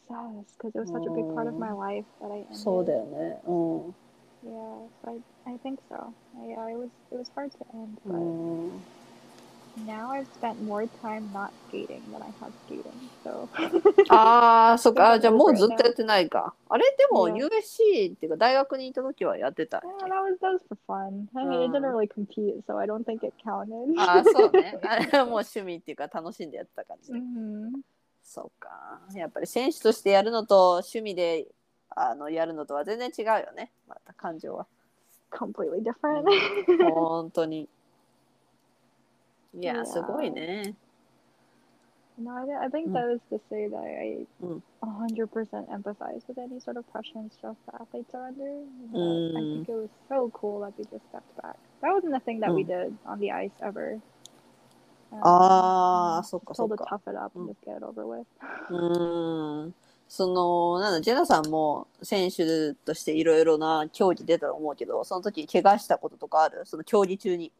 [0.59, 2.55] because it was such a big part of my life that I ended.
[2.55, 3.53] そうだよねう
[3.91, 3.95] ん
[4.43, 5.11] Yeah, so
[5.47, 6.13] I I think so.
[6.47, 8.81] Yeah, it was it was hard to end, う but ん
[9.87, 12.91] now I've spent more time not skating than I have skating.
[13.23, 13.49] So
[14.09, 15.19] ああ、そっか。
[15.21, 16.55] じゃあもうずっとやってないか。
[16.69, 17.29] あれでも.
[17.29, 21.29] USC っていうか大学にいた時はやってたっ yeah, け that was that was for fun.
[21.39, 21.93] I mean, it didn't Uh.
[21.97, 23.95] really compete, so I don't think it counted.
[24.01, 24.79] ああ、そうね。
[24.83, 27.13] あれはもう趣味っていうか楽しんでやってた感じ。
[27.13, 27.71] hmm
[28.25, 29.01] そうか。
[29.15, 31.47] やっぱり選手としてやるのと趣味で
[31.96, 33.72] あのやるのとは全然違うよね。
[33.88, 34.68] また感情は。
[35.32, 36.26] Completely different.
[36.84, 37.70] 本当に。
[39.54, 39.86] いや、 Yeah.
[39.86, 40.76] すごいね。
[42.18, 42.94] no, I, I think Mm.
[42.94, 44.62] that was to say that I Mm.
[44.82, 48.64] 100% empathize with any sort of pressure and stress that athletes are under.
[48.92, 49.52] But I Mm.
[49.54, 51.58] think it was so cool that we just stepped back.
[51.82, 52.68] That wasn't a thing that we Mm.
[52.68, 54.00] did on the ice ever.
[55.12, 56.96] Um, ああ、そっか just そっ told to か。
[56.98, 57.54] tough it up and Mm.
[57.54, 58.26] just get it over with.
[58.70, 59.76] うーん。
[60.13, 67.53] その、なんだ、ジェナさんも選手としていろいろな競技出たと思うけど、その時怪我したこととかあるその競技中に。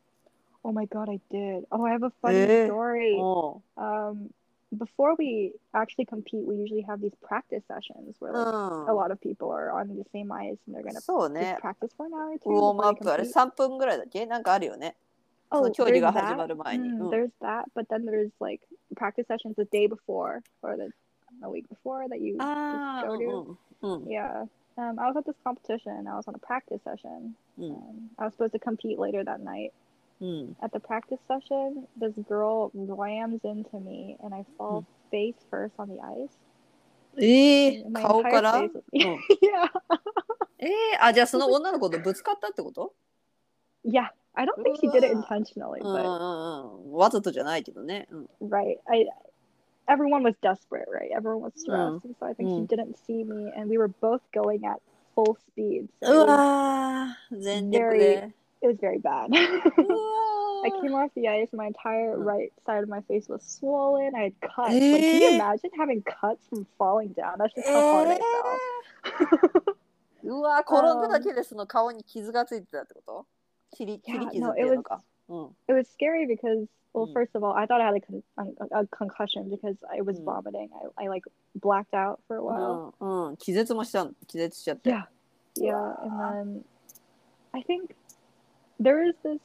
[0.65, 1.65] Oh my god, I did.
[1.71, 2.67] Oh, I have a funny Eh?
[2.67, 3.17] story.
[3.23, 4.31] お Um,
[4.77, 8.93] before we actually compete, we usually have these practice sessions where う like, ん a。
[8.95, 11.57] lot of people are on the same ice and they're gonna そう just ね。
[11.63, 13.33] practice for an hour or ウ two ォームア before ッ they プあれ compete.
[13.33, 14.97] 3分ぐらいだっけなんかあるよね。
[15.53, 16.47] そ Oh, の競技 there's が始ま that.
[16.49, 16.89] る前に。
[16.91, 18.61] Mm, うん There's that, but then there's like
[18.97, 20.91] practice sessions the day before or the
[21.42, 23.88] a week before that you あ just あ、 go う to.
[23.88, 24.04] んうん。
[24.06, 24.48] Yeah.
[24.78, 27.36] Um, I was at this competition and I was on a practice session.
[27.58, 27.72] うん。
[27.72, 29.72] Um, I was supposed to compete later that night.
[30.22, 30.56] うん。
[30.62, 35.88] At the practice session, this girl rams into me and I fall face first on
[35.88, 36.30] the ice.
[37.18, 39.72] ええ And my 顔か entire ら、うん face was- yeah.
[40.60, 42.94] え えあ、じゃあその女の子とぶつかったってこと
[43.86, 44.10] Yeah.
[44.34, 45.24] I don't think she did it Ugh.
[45.24, 46.92] intentionally, うんうん but うん。
[46.94, 48.08] わざとじゃないけどね。
[48.12, 48.30] うん。
[48.50, 48.78] right.
[48.88, 49.08] I
[49.90, 51.12] everyone was desperate, right?
[51.16, 52.04] Everyone was stressed.
[52.04, 52.06] Mm.
[52.06, 52.56] And so I think Mm.
[52.62, 54.80] she didn't see me and we were both going at
[55.16, 55.88] full speed.
[56.02, 58.34] う So it was, わー、全力で。
[58.62, 59.28] it was very bad.
[59.30, 60.26] う わ
[60.66, 61.56] I came off the ice.
[61.56, 62.26] My entire Mm.
[62.26, 64.16] right side of my face was swollen.
[64.16, 64.74] I had cuts.
[64.74, 64.92] Eh?
[64.92, 67.38] Like, can you imagine having cuts from falling down?
[67.38, 69.76] That's just how hard I fell.
[70.24, 73.26] うわ転んだだけでその顔に傷がついてたってこと
[73.78, 74.96] 切り切り Yeah, 傷 no, ってい it う was のか。
[74.96, 75.56] う ん。
[75.68, 77.14] it was scary because well, Mm.
[77.14, 78.24] first of all, I thought I had a, con-
[78.72, 80.24] a, a concussion because I was Mm.
[80.26, 80.70] vomiting.
[80.98, 81.26] I, I like
[81.60, 82.94] blacked out for a う while.
[83.02, 84.90] ん、うん、気絶もしたん気絶しちゃって。
[84.90, 85.06] Yeah.
[85.58, 86.64] Yeah, and then
[87.54, 87.96] I think
[88.80, 89.40] there is this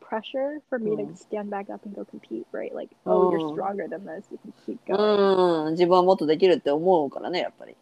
[0.00, 1.08] pressure for me Mm.
[1.08, 2.72] to stand back up and go compete, right?
[2.74, 3.52] Like, oh, you're Mm.
[3.54, 4.24] stronger than this.
[4.30, 5.68] You can keep う going.
[5.70, 7.76] ん、自分はもっとできるって思うからね、やっぱり。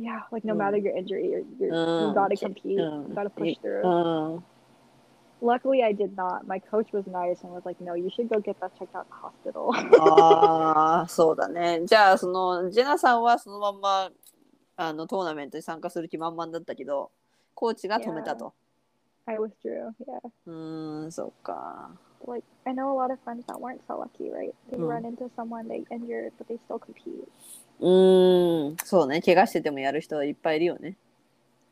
[0.00, 0.58] Yeah, like no Mm.
[0.58, 2.08] matter your injury, you're, you're, Mm.
[2.08, 2.78] you gotta compete.
[2.78, 3.08] Mm.
[3.08, 4.42] You gotta push う through.
[5.42, 5.46] ん。
[5.46, 6.46] Luckily, I did not.
[6.46, 9.04] My coach was nice and was like, "No, you should go get that checked out
[9.04, 11.82] in the hospital." あ あ、そうだね。
[11.84, 14.10] じゃあ、その、ジェナさんはそのまんま、
[14.76, 17.10] あの、トーナメントに参加する気満々だったけど、
[17.54, 18.54] コーチが止めたと。
[19.26, 19.92] I withdrew.
[20.06, 21.90] Yeah, うーん、そうか。
[22.26, 24.54] like I know a lot of friends that weren't so lucky, right?
[24.70, 24.86] They Mm.
[24.86, 27.28] run into someone they injured, but they still compete.
[27.80, 29.20] うーん、そうね。
[29.20, 30.96] 怪我しててもやる人はいっぱいいるよね。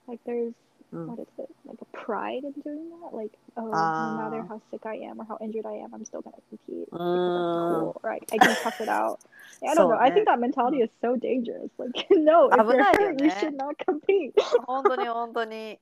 [0.07, 0.52] Like there's
[0.92, 1.07] Mm.
[1.07, 1.48] what is it?
[1.64, 3.14] Like a pride in doing that.
[3.16, 4.12] Like oh, Ah.
[4.12, 6.85] no matter how sick I am or how injured I am, I'm still gonna compete.
[6.90, 7.07] because Mm.
[7.09, 9.18] I'm cool, or I, I can tough it out.
[9.62, 9.96] Yeah, I don't know.
[9.96, 11.70] I think that mentality is so dangerous.
[11.78, 13.35] Like no, if you're 危ないよ hurt, you ね。
[13.40, 14.35] should not compete.
[14.66, 15.78] 本当に本当に。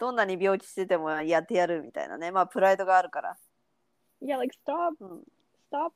[0.00, 2.30] どんなに病気しててもやってやるみたいなね。
[2.32, 3.36] まあ、プライドがあるから。
[4.22, 5.22] yeah, like stop, うん、
[5.72, 5.92] stop.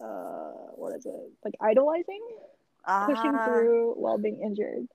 [0.00, 1.12] Uh, what is it?
[1.42, 2.51] Like idolizing, あ
[2.85, 3.47] Pushing あ。
[3.47, 4.87] through while being injured.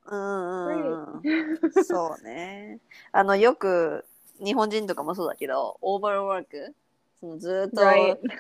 [1.84, 2.78] そうね。
[3.12, 4.04] あの、よく
[4.44, 6.74] 日本人とかもそうだけど、オーバーワーク、
[7.20, 7.82] そのずっと.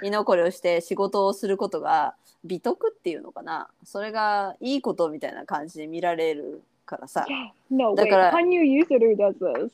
[0.02, 3.68] 居残りをして仕事をすることが美徳っていうのかな。
[3.84, 7.26] それがいいことみたいな感じで見られるからさ。
[7.70, 8.10] No, Da wait.
[8.10, 9.70] kara- Hanyu Yuzuru does this?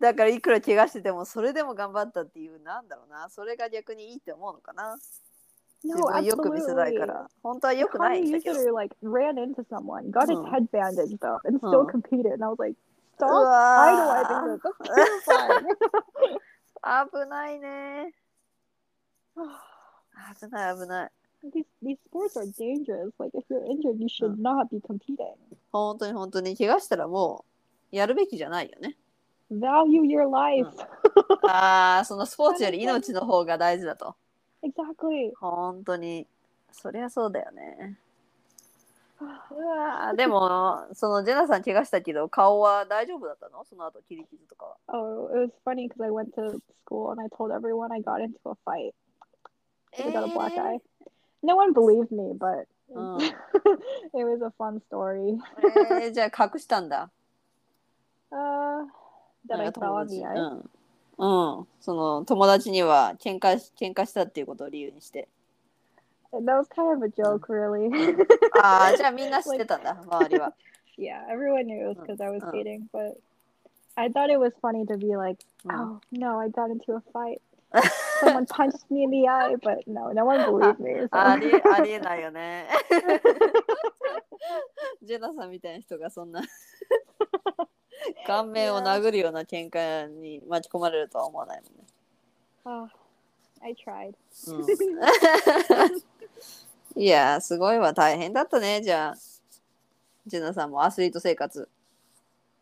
[0.00, 4.98] だから いくら怪我しててもそれでも頑張ったっていうなんだろうなそれが逆にいいって思うのかな
[5.84, 7.06] No, 自分よく見せたいか absolutely.
[7.06, 10.44] ら本当はよくないん Hanyu だけど Yuzuru like ran into someone, got his Hmm.
[10.52, 11.90] head bandaged though, and still Hmm.
[11.90, 12.32] competed.
[12.34, 12.76] And I was like,
[13.18, 14.62] う stop わ idolizing ー this.
[14.62, 15.66] That's terrifying.
[17.12, 18.12] 危ないね
[20.40, 21.10] 危ない危ない
[21.52, 23.12] these these sports are dangerous.
[23.18, 25.34] Like if you're injured, you should not be competing.
[25.72, 27.44] 本当に本当に怪我したらも
[27.92, 28.96] うやるべきじゃないよね
[29.50, 30.68] Value your life.
[31.48, 34.14] ああそのスポーツより命の方が大事だと
[34.62, 35.32] exactly.
[35.40, 36.26] 本当に
[36.72, 37.98] そりゃそうだよね
[39.20, 48.20] うわーでもそのジェナさん怪我したけど顔は大丈夫だったのその後切り傷とかは Oh, it was funny because I went to school and I told everyone I got
[48.20, 48.94] into a fight.
[49.98, 50.80] I got a black eye.
[51.42, 53.16] No one believed me, but Oh.
[53.18, 55.38] it was a fun story.
[56.02, 57.08] えー、じゃあ隠したんだ。
[58.30, 58.86] Uh,
[59.48, 60.54] that I か fell 友 on 達 the う ice.
[60.56, 60.70] ん。
[61.22, 61.66] うん。
[61.80, 65.28] その友達には喧嘩し喧嘩したっていうことを理由にして。
[66.32, 67.90] That was kind of a joke, really.
[68.60, 70.52] ああ、じゃあみんな知ってたんだ、周りは。
[70.98, 72.48] yeah, everyone knew it was because I was Oh.
[72.48, 73.16] skating, but
[73.96, 77.02] I thought it was funny to be like, うん oh no, I got into a
[77.12, 77.40] fight.
[78.20, 81.06] Someone punched me in the eye, but no, no one believed me.
[81.12, 81.72] あり So.
[81.72, 82.66] ありえないよね。
[85.02, 86.42] ジェナさんみたいな人がそんな
[88.26, 91.84] 顔面を殴るような喧嘩に巻き込まれるとは思わないもんね。
[92.64, 92.88] oh,
[93.60, 94.14] I tried.
[94.48, 94.58] う
[96.98, 99.16] ん、いやー、すごいわ、大変だったね、じゃあ。
[100.26, 101.68] ジェナさんもアスリート生活。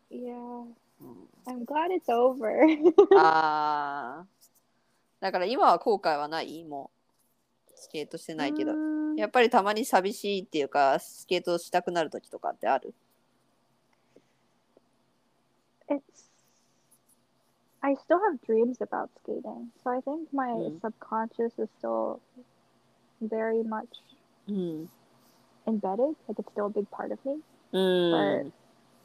[0.09, 0.75] うん
[1.45, 2.47] I'm glad it's over.
[3.17, 4.27] ああ。
[5.19, 6.63] だから今は後悔はない？
[6.63, 6.91] も
[7.69, 7.71] う。
[7.75, 8.73] スケートしてないけど。
[8.73, 12.93] Mm, やっぱりたまに寂しいっていうか、スケートしたくなる時とかってある？
[17.82, 19.70] I still have dreams about skating.
[19.84, 20.80] So I think my Mm.
[20.80, 22.20] subconscious is still
[23.22, 23.86] very much
[24.48, 24.88] うん。
[25.66, 26.16] embedded.
[26.28, 27.40] Like it's still a big part of me.
[27.72, 28.52] うん。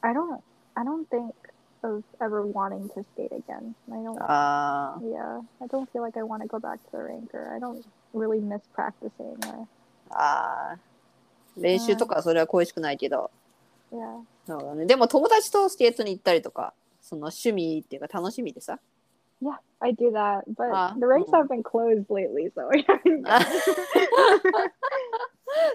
[0.02, 0.40] I don't
[0.74, 1.32] I don't think
[1.82, 3.74] of ever wanting to skate again.
[3.90, 5.00] I don'tああ。
[5.02, 5.40] yeah.
[5.60, 7.84] I don't feel like I want to go back to the rink or I don't
[8.14, 9.66] really miss practicing or
[10.10, 10.78] ああ。
[11.56, 13.30] 練習とかそれは恋しくないけど。
[13.92, 14.24] yeah.
[14.46, 14.86] そうだね。
[14.86, 16.72] でも友達とスケートに行ったりとか、
[17.07, 18.79] その趣味っていうか楽しみでさ。
[19.41, 20.43] Yeah, I do that.
[20.47, 21.37] But Ah, the rinks mm.
[21.37, 22.67] have been closed lately, so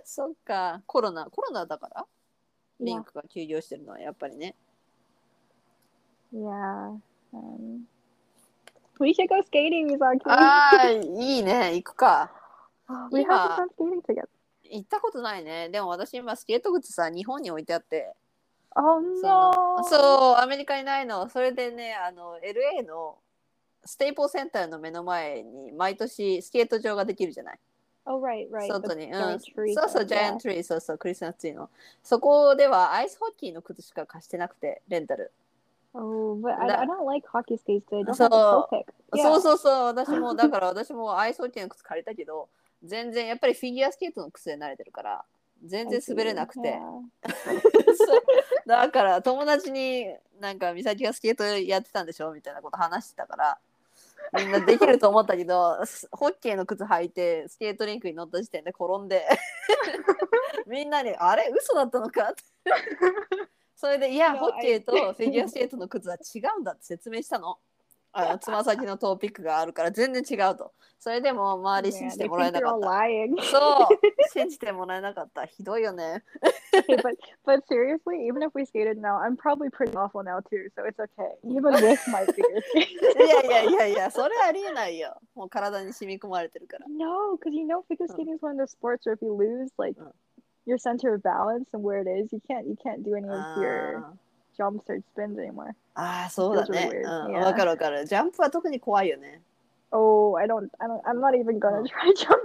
[0.05, 0.83] そっか。
[0.87, 2.07] コロナ、コロナだから
[2.81, 4.57] リ.ンクが休業してるのはやっぱりね。
[6.35, 6.99] Yeah.
[7.33, 7.87] Um,
[9.01, 10.21] we should go skating, Mizaki.
[10.27, 11.75] ああ、いいね。
[11.77, 12.31] 行くか。
[13.11, 13.57] we have yeah.
[13.57, 14.29] to go skating together.
[14.65, 15.71] 行ったことないね。
[15.71, 18.13] でも私今スケート靴さ、日本に置いてあって。
[18.75, 19.85] Oh その no.
[19.85, 21.29] そう、アメリカにないの。
[21.29, 23.19] それでね、あの、LA の
[23.85, 27.59] ステイポーセンターの目の前に毎年スケート場ができるじゃない
[28.07, 28.67] ？Oh, right, right.
[28.69, 31.69] 外に、うん、そうそうジャイアン.トツリーそうそうクリスマスツリーの
[32.03, 35.31] そこではアイスホッケーの靴しか貸してなくてレンタル
[35.95, 37.83] Oh, but I, That- I don't like hockey skates.
[37.91, 38.87] They don't So- have a toe pick.
[39.23, 42.49] そう.そうそう私も だから私もアイスホッケーの靴借りたけど
[42.83, 45.25] 全然やっぱりフィギュアスケートの靴で慣れてるから
[45.63, 46.79] 全然滑れなくて
[48.67, 50.07] だから友達に
[50.41, 53.59] なんか美咲がスケートやってたんでしょみたいなこと話してたから
[54.33, 59.27] みんなできると思ったけどスホッケーの靴履いてスケートリンクに乗った時点で転んで
[60.67, 62.43] みんなに「あれ嘘だったのか?」って
[63.77, 67.59] それで「いやホッケーとフィギュアスケートの靴は違うんだ」って説明したの。
[68.15, 70.73] あのつま先のトーピックがあるから全然違うと。
[70.99, 72.87] それでも周り信 Yeah, じてもらえなかった。
[72.87, 73.43] lying.
[73.43, 73.99] そう
[74.33, 75.47] 信じてもらえなかった。
[75.47, 76.23] ひどいよね。
[76.73, 80.99] But but seriously, even if we skated now, I'm probably pretty awful now too, so it's
[81.01, 81.33] okay.
[81.45, 82.45] Even with my skate.
[82.77, 85.17] いやいやいやいや、それありえないよ。
[85.35, 86.87] もう体に染み込まれてるから。
[86.89, 88.13] No, because you know figure Uh.
[88.15, 90.11] skating is one of those sports where if you lose like Uh.
[90.65, 93.35] your center of balance and where it is, you can't you can't do any of
[93.35, 94.05] あ your
[94.57, 95.75] jumps or spins anymore.
[95.95, 96.91] あー、そうだね。
[97.05, 98.05] Those are うん.かるわかる。
[98.07, 99.43] ジャンプは特に怖いよね。
[99.91, 101.87] Oh, I don't I don't I'm not even gonna Uh.
[101.87, 102.37] try jumping.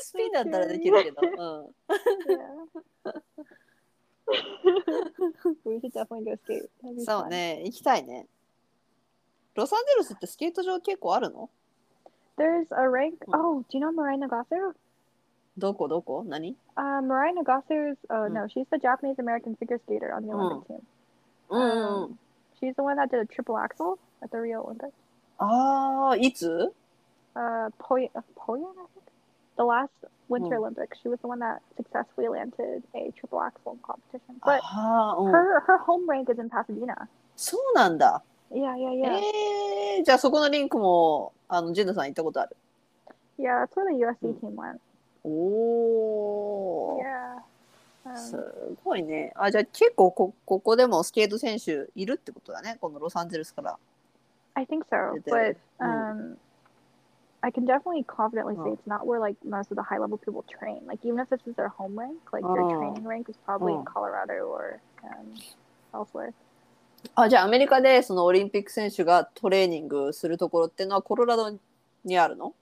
[0.00, 1.18] スピンだったらできるけど。
[1.22, 1.74] うん。
[5.64, 6.68] we should definitely go skate.
[7.04, 8.26] そう.ね、行きたいね。
[9.54, 11.50] ロサンゼルスってスケート場結構あるの
[12.36, 13.18] There's a rank.
[13.26, 13.34] Hmm.
[13.34, 14.74] Oh, do you know Mirai Nagasu?
[15.57, 17.97] どこどこ何 Uh, Mirai Nagasu's.
[18.09, 18.33] Oh Hmm.
[18.33, 20.81] no, she's the Japanese American figure skater on the Olympic team.
[21.49, 22.19] うんうんうん。
[22.59, 24.91] She's the one that did a triple axel at the Rio Olympics.
[25.37, 26.71] ああ、いつ
[27.35, 29.03] Uh, Poy- uh, Poyan, I think.
[29.57, 29.89] The last
[30.29, 30.63] Winter Hmm.
[30.63, 34.39] Olympics, she was the one that successfully landed a triple axel in competition.
[34.41, 35.31] But ああ、うん。
[35.31, 37.07] her her home rank is in Pasadena.
[37.35, 38.23] そうなんだ。
[38.51, 39.17] Yeah, yeah, yeah.
[39.97, 42.55] えー、じゃあそこのリンクも、あの、ジェンダさん行ったことある
[43.39, 44.39] Yeah, that's where the USC Hmm.
[44.39, 44.79] team went.
[45.24, 47.02] おー。
[47.02, 47.38] Yeah.
[48.06, 49.32] Um, すごいね。
[49.36, 52.78] あ、じゃあ結構こここでもスケート選手いるってことだね。
[52.80, 53.78] このロサンゼルスから。
[54.54, 55.56] I think so, but.
[55.78, 56.34] Mm.
[56.34, 56.36] um,
[57.40, 58.72] I can definitely confidently say Oh.
[58.72, 60.84] it's not where like most of the high level people train.
[60.86, 62.78] Like even if this is their home rank, like their Oh.
[62.80, 63.80] training rank is probably Oh.
[63.80, 65.34] in Colorado or um,
[65.94, 66.32] elsewhere.
[67.14, 71.56] あ、じゃあアメリカでそのオリンピック選手がトレーニングするところっていうのはコロラド
[72.04, 72.54] にあるの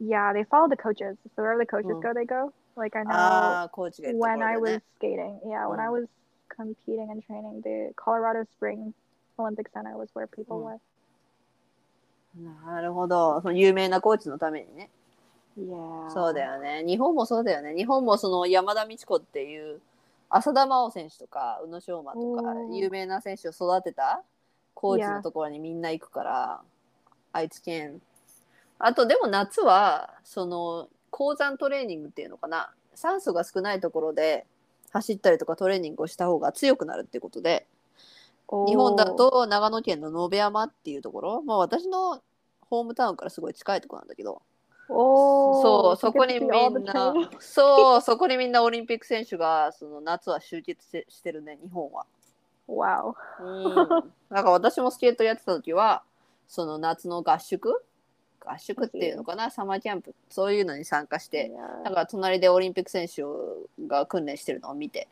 [0.00, 1.16] Yeah, they follow the coaches.
[1.34, 2.00] So wherever the coaches Oh.
[2.00, 2.52] go, they go.
[2.76, 3.68] Like I know
[4.18, 4.82] when で I was ね。
[5.00, 5.92] skating, yeah, when I Oh.
[5.92, 6.08] was
[6.48, 8.92] competing and training, the Colorado Springs
[9.38, 10.64] Olympic Center was where people Oh.
[10.66, 10.80] went.
[12.36, 13.40] なるほど。
[13.40, 14.90] その有名なコーチのためにね。
[16.10, 16.84] そうだよね。
[16.86, 17.74] 日本もそうだよね。
[17.74, 19.80] 日本もその山田美智子っていう
[20.28, 24.22] 浅田真央選手とか宇野昌磨とか有名な選手を育てた
[24.74, 26.60] コーチのところにみんな行くから
[27.32, 28.02] 愛知県
[28.78, 34.46] あとでも夏はその高山トレーニングっていうのかな酸素が少ないところで
[34.92, 37.66] 走ったりとかトレーニングをした方が強くなるっていうことで
[38.68, 39.16] 日本だ Oh.
[39.16, 42.22] と長野県の野辺山っていうところまあ私の
[42.70, 44.42] ホームタウンからすごい近いところなんだけど
[44.88, 46.48] Oh, そう、そこにみん
[46.84, 52.06] なそう、そこにみんなオリンピック選手が、その夏は集結してしてるね、日本は。
[52.68, 53.14] Wow.
[53.40, 54.12] うん。
[54.30, 56.04] なんか私もスケートやってた時は、
[56.46, 57.82] その夏の合宿
[58.46, 61.50] 合宿っていうのかな、サマーキャンプ、そういうのに参加して、
[61.84, 63.22] だから隣でオリンピック選手
[63.86, 65.08] が訓練してるのを見て、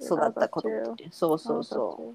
[0.00, 0.96] 育った子供。
[1.10, 2.14] そうそうそ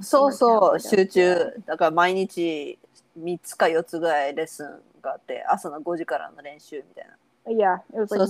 [0.00, 1.62] そうそう、集中。
[1.66, 2.78] だから毎日
[3.18, 7.16] 3つか4つぐらいレッスンがあって、朝の5時からの練習みたいな。
[7.46, 8.28] Yeah, it was like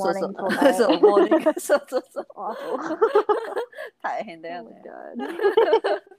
[4.00, 4.82] 大変だよね。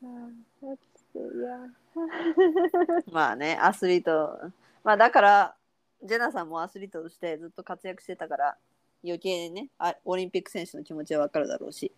[3.12, 4.38] まあね、アスリート。
[4.84, 5.56] まあだから、
[6.02, 8.56] ジェナさんもアスリートとしてずっと活躍してたから、
[9.04, 11.90] 余計にね、あオリンピック選手の気持ちはわかるだろうし。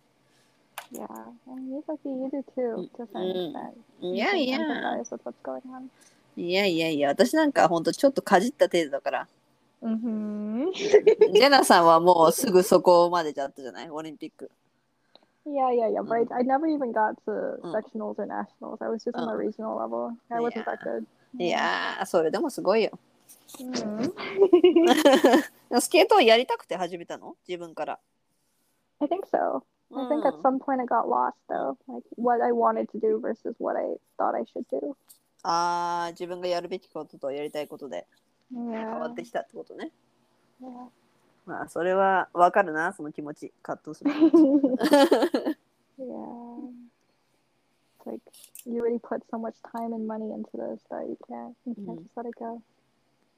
[0.91, 1.05] yeah,
[1.47, 3.51] and you like you do too to some Mm.
[3.51, 3.73] extent.
[4.01, 5.87] いやいや、empathize with what's going on.
[6.37, 9.27] いやいやいや、私なんかほんとちょっとかじった程度だから。
[9.83, 10.71] Mm-hmm.
[11.33, 13.89] ジェナさんはもうすぐそこまでじゃったじゃない？
[13.89, 14.49] オリンピック。
[15.45, 16.01] Yeah, yeah, yeah.
[16.03, 17.73] But I, I never even got to Mm.
[17.73, 18.79] sectionals or nationals.
[18.81, 19.31] I was just on Oh.
[19.31, 20.15] the regional level.
[20.29, 21.05] I wasn't that good.
[21.39, 22.91] いやー、それでもすごいよ。
[23.59, 24.11] Mhm.
[25.81, 27.99] スケートをやりたくて始めたの自分から。
[28.99, 29.63] I think so.
[29.93, 32.99] I think at うん some point I got lost though, like what I wanted to
[32.99, 34.95] do versus what I thought I should do.
[35.43, 38.05] あー、自分がやるべきこととやりたいことで
[38.53, 38.69] 変
[38.99, 39.11] わ Yeah.
[39.11, 39.91] ってきたってことね。
[40.61, 40.87] yeah.
[41.45, 43.51] まあそれはわかるなその気持ち。
[43.63, 44.77] 葛藤する気持ち。
[45.99, 46.07] Yeah.
[47.99, 48.21] It's like
[48.65, 51.99] you already put so much time and money into this that you can't you can't
[51.99, 52.03] Mm.
[52.03, 52.59] just let it go.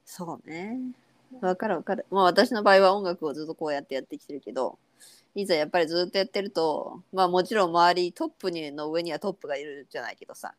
[0.06, 0.78] そうね。
[1.42, 2.06] わかるわかる。
[2.10, 4.78] まあ私の場合は音楽をずっとこうやってやってきてるけど
[5.34, 10.54] いざやっぱりずっとやってるとまあもちろん周りトップにの上にはトップがいるじゃないけどさ。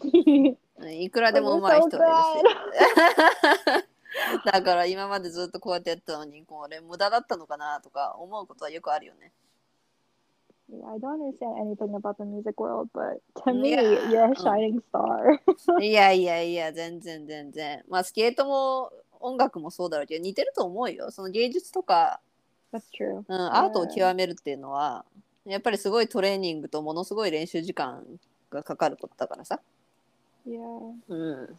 [0.88, 3.84] いくらでも上手い人がいるし
[4.44, 9.32] だから今までずっとこうやってやってたのにこれ無駄だったのかなとか思うことはよくあるよね
[10.72, 14.08] Yeah, I don't understand anything about the music world, but to me, Yeah.
[14.08, 15.40] you're a shining star.
[15.82, 22.20] いやいやいや全然全然まあスケートも音楽もそうだろうけど似てると思うよその芸術とか、
[22.72, 23.24] That's true.
[23.26, 25.04] うん、アートを極めるっていうのは
[25.44, 28.04] やっぱりすごいトレーニングとものすごい練習時間
[28.50, 29.60] がかかることだからさ、
[30.46, 31.58] Yeah, うん、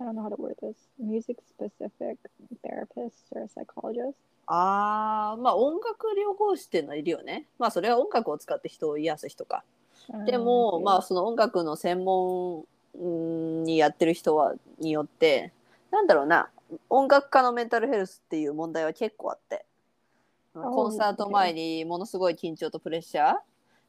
[0.00, 0.76] I don't know how to word this.
[0.98, 2.18] Music specific
[2.62, 4.14] therapists or psychologists?
[4.46, 7.46] あーまあ音楽療法士っていうのはいるよね。
[7.58, 9.64] まあそれは音楽を使って人を癒す人か。
[10.10, 15.52] Um, でも.まあその音楽の専門うんにやってる人はによって
[15.90, 16.48] なんだろうな。
[16.88, 19.64] 音楽家のメンタルヘルスっていう問題は結構あって。
[20.54, 23.36] コンサート前にものすごい緊張とプレッシャー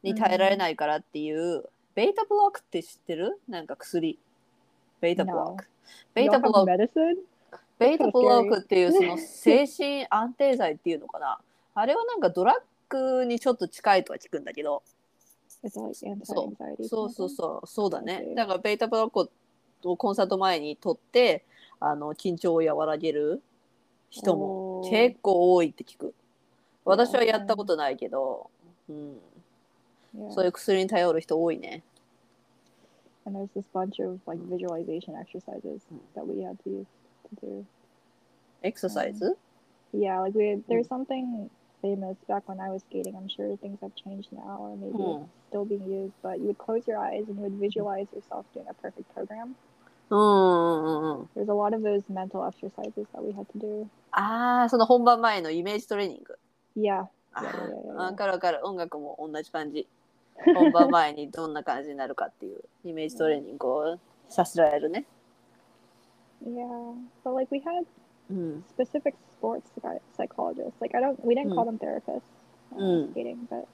[0.02, 3.40] に耐えられないからっていう、ベータブロックって知ってる？
[3.48, 4.18] なんか薬
[5.00, 5.66] ベータブロック.
[6.14, 7.16] ベータ don't ブ have ロック medicine?
[7.78, 11.38] ベータブロックっていうその精神安定剤っていうのかな？
[11.74, 14.82] あれはなんかドラッグにちょっと近いとは聞くんだけど。
[16.24, 17.66] そう.そうそうそう。
[17.66, 19.30] そうだね.だからベータブロック
[19.88, 21.44] をコンサート前に取って
[21.80, 23.42] あの緊張を和らげる
[24.10, 26.14] 人も結構多いって聞く。
[26.84, 28.50] 私はやったことないけど、
[28.88, 29.20] うん.
[30.30, 31.82] そういう薬に頼る人多いね
[33.25, 35.99] And there's this bunch of like visualization exercises Mm.
[36.15, 36.85] that we had to use
[37.29, 37.65] to do.
[38.61, 39.37] エクササイズ、
[39.93, 41.05] Yeah, like we there's Mm.
[41.05, 41.49] something
[41.81, 43.15] famous back when I was skating.
[43.15, 45.23] I'm sure things have changed now or maybe Mm.
[45.23, 48.45] it's still being used, but you would close your eyes and you would visualize yourself
[48.53, 49.55] doing a perfect program.
[50.11, 53.87] うんうんうんうん There's a lot of those mental exercises that we had to do.
[54.11, 56.37] ああその本番前のイメージトレーニング
[56.77, 57.07] Yeah.
[57.33, 57.93] あ Yeah, yeah, yeah, yeah.
[57.95, 59.87] わかるわかる音楽も同じ感じ
[60.44, 65.04] 本番前にどんな感じになるかっていうイメージトレーニングをさせられるね
[66.44, 66.94] Yeah.
[67.24, 67.84] But like we had
[68.30, 70.72] うん specific sports psy- psychologists.
[70.80, 72.22] Like I don't, we didn't call them therapists
[72.72, 73.10] uh, Mm.
[73.12, 73.66] skating, but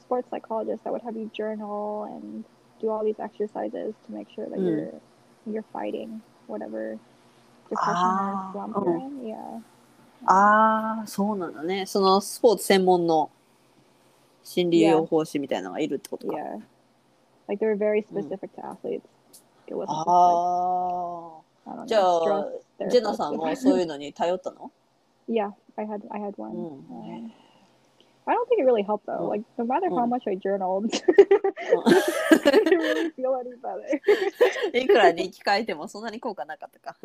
[0.00, 2.44] sports psychologists that would have you journal and
[2.80, 4.66] do all these exercises to make sure that Mm.
[4.66, 5.00] you're
[5.46, 6.96] you're fighting whatever
[7.68, 8.84] depression Ah, or slump oh.
[8.84, 9.26] you're in.
[9.26, 9.60] Yeah.
[10.26, 13.30] ああそうなんだねそのスポーツ専門の
[14.42, 16.60] 心理療法士みたいなのがいるってことか、Yeah.
[17.48, 18.28] Like they were very Mm.
[18.28, 19.02] specific to athletes.
[19.66, 22.48] It wasn't あ don't じゃあ
[22.88, 24.70] ジェナさん.もそういうのに頼ったの
[25.28, 26.52] Yeah, I had I had one.
[26.52, 26.56] Mm.
[26.90, 27.32] Um,
[28.26, 29.18] I don't think it really helped though.
[29.26, 29.28] Mm.
[29.28, 30.08] Like no matter how Mm.
[30.08, 34.00] much I journaled, I didn't really feel any better.
[34.78, 36.96] いくらに聞かえてもそんなに効果なかったか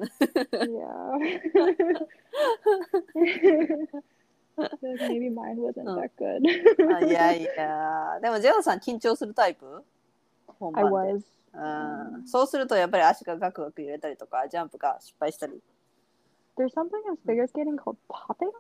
[0.52, 2.08] yeah.
[4.59, 5.97] I feel like maybe mine wasn't Mm.
[5.97, 6.97] that good.
[6.97, 9.83] あいやいやでもジェナさん緊張するタイプ
[10.59, 11.23] 本 I 番で was.
[11.53, 15.61] うんそうするとやっぱり足がガクガク揺れたりとかジャンプが失敗したり
[16.57, 18.51] There's something in figure skating called popping,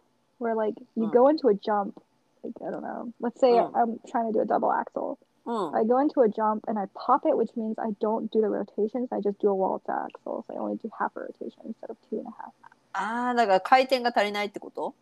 [0.40, 1.12] where like you Mm.
[1.12, 2.00] go into a jump.
[2.42, 3.12] Like I don't know.
[3.20, 3.70] Let's say Mm.
[3.74, 5.18] I'm trying to do a double axel.
[5.44, 8.40] うん I go into a jump and I pop it, which means I don't do
[8.40, 9.08] the rotations.
[9.10, 10.44] I just do a waltz axel.
[10.48, 12.52] So I only do half a rotation instead of two and a half.
[12.92, 14.94] ああだから回転が足りないってこと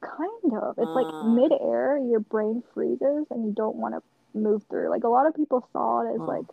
[0.00, 0.78] Kind of.
[0.78, 1.34] It's like Mm.
[1.34, 4.02] midair, your brain freezes and you don't want to
[4.34, 4.88] move through.
[4.88, 6.26] Like a lot of people saw it as Mm.
[6.28, 6.46] like,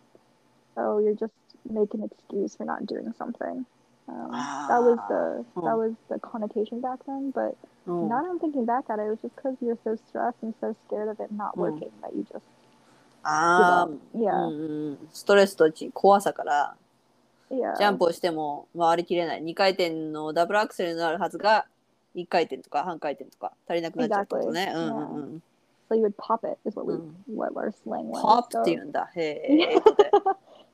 [0.77, 1.33] oh, you're just
[1.69, 3.65] making an excuse for not doing something.
[4.07, 4.31] Um,
[4.69, 5.61] that was the Ah.
[5.61, 7.31] that was the connotation back then.
[7.31, 7.55] But
[7.87, 10.37] うん now that I'm thinking back at it, it was just because you're so stressed
[10.43, 11.61] and so scared of it not Mm.
[11.61, 12.41] working that you just
[13.23, 13.99] ああ give up.
[14.13, 16.75] Yeah, うんうん、ストレスとち怖さから
[17.51, 17.75] yeah.
[17.77, 21.65] ジャンプをしても回りきれない2回転のダブルアクセルになるはずが
[22.14, 24.72] 1回転とか半回転とか足りなくなっちゃうことね。
[24.74, 25.42] うんうんうん、
[25.90, 27.12] So you would pop it is what we Mm.
[27.36, 28.20] what our slang was.
[28.22, 29.10] ポップ So, って言うんだ。
[29.14, 29.74] へえ。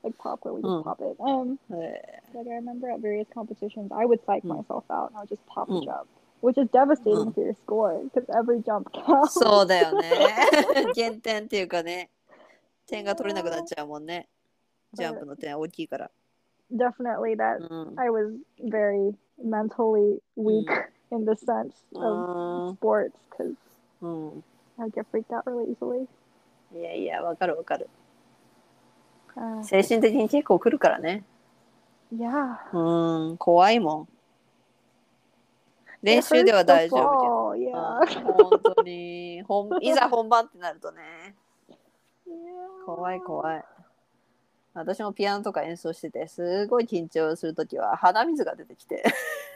[0.03, 0.81] like pop where we Mm.
[0.81, 1.15] just pop it.
[1.21, 4.55] Um, へ like I remember at various competitions, I would psych Mm.
[4.55, 5.81] myself out and I would just pop Mm.
[5.81, 6.07] a jump,
[6.41, 7.33] which is devastating Mm.
[7.33, 9.27] for your score because every jump え counts.
[9.39, 10.11] そうだよね。
[10.95, 12.09] 減点っていうかね。
[12.87, 14.27] 点が取れなくなっちゃうもんね。
[14.93, 16.11] ジャンプの点大きいから。
[16.73, 17.99] Definitely that うん。
[17.99, 18.33] I was
[18.63, 19.13] very
[19.43, 20.65] mentally weak
[21.11, 23.55] in the sense of あ sports because
[24.01, 24.43] ーうん。
[24.77, 26.07] I get freaked out really easily.
[26.73, 27.89] いやいや、わかるわかる。
[29.35, 31.23] Uh, 精神的に結構来るからね。
[32.13, 32.57] yeah.
[32.73, 34.07] うん、怖いもん。
[36.01, 37.41] 練習では大丈夫けど。
[37.71, 37.91] Yeah.
[38.27, 41.35] うん本当に本 いざ本番ってなるとね
[42.27, 42.85] yeah.
[42.85, 43.63] 怖い怖い
[44.73, 49.50] 私もピアノとか演奏しててすごい緊張するときは鼻水が出てきて Oh.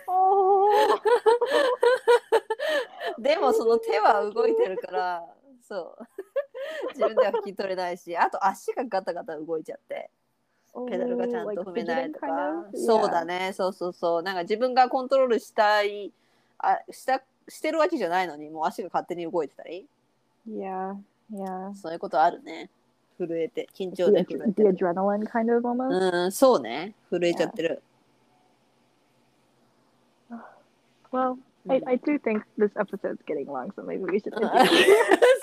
[3.19, 5.25] でもその手は動いてるから
[5.61, 6.03] そう
[6.93, 10.09] 自分では拭き取れないしあと足がガタガタ動いちゃって
[10.89, 12.27] ペダルがちゃん Oh, と踏めないとか?
[12.75, 16.11] そうだ.ねそうそうそうなんか自分がコントロールしたい
[16.57, 19.87] あしたしてるわけじゃないのにもう足が勝手に動いてたり
[20.49, 20.95] Yeah.
[21.31, 21.73] Yeah.
[21.75, 22.69] そういうことあるね
[23.17, 24.69] 震えて緊張で震えてる.
[25.87, 27.81] うんそうね震えちゃってる
[31.15, 31.37] Well,
[31.67, 34.35] I, I do think this episode's getting long, so maybe we should.
[34.35, 34.67] うん continue.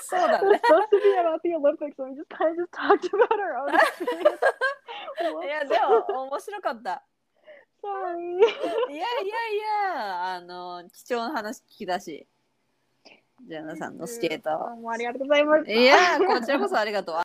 [0.03, 2.57] そうだ It was ね supposed to be about the Olympics, and we just kind of
[2.57, 4.39] just talked about our own experience.
[5.43, 7.03] いやでも面白かった
[7.81, 8.37] Sorry.
[8.37, 8.47] いや
[8.95, 9.57] いやい
[9.97, 12.25] やあの貴重な話聞きだし
[13.45, 15.71] ジャナさんのスケートどうもありがとうございました。
[15.71, 17.15] いやこちらこそありがとう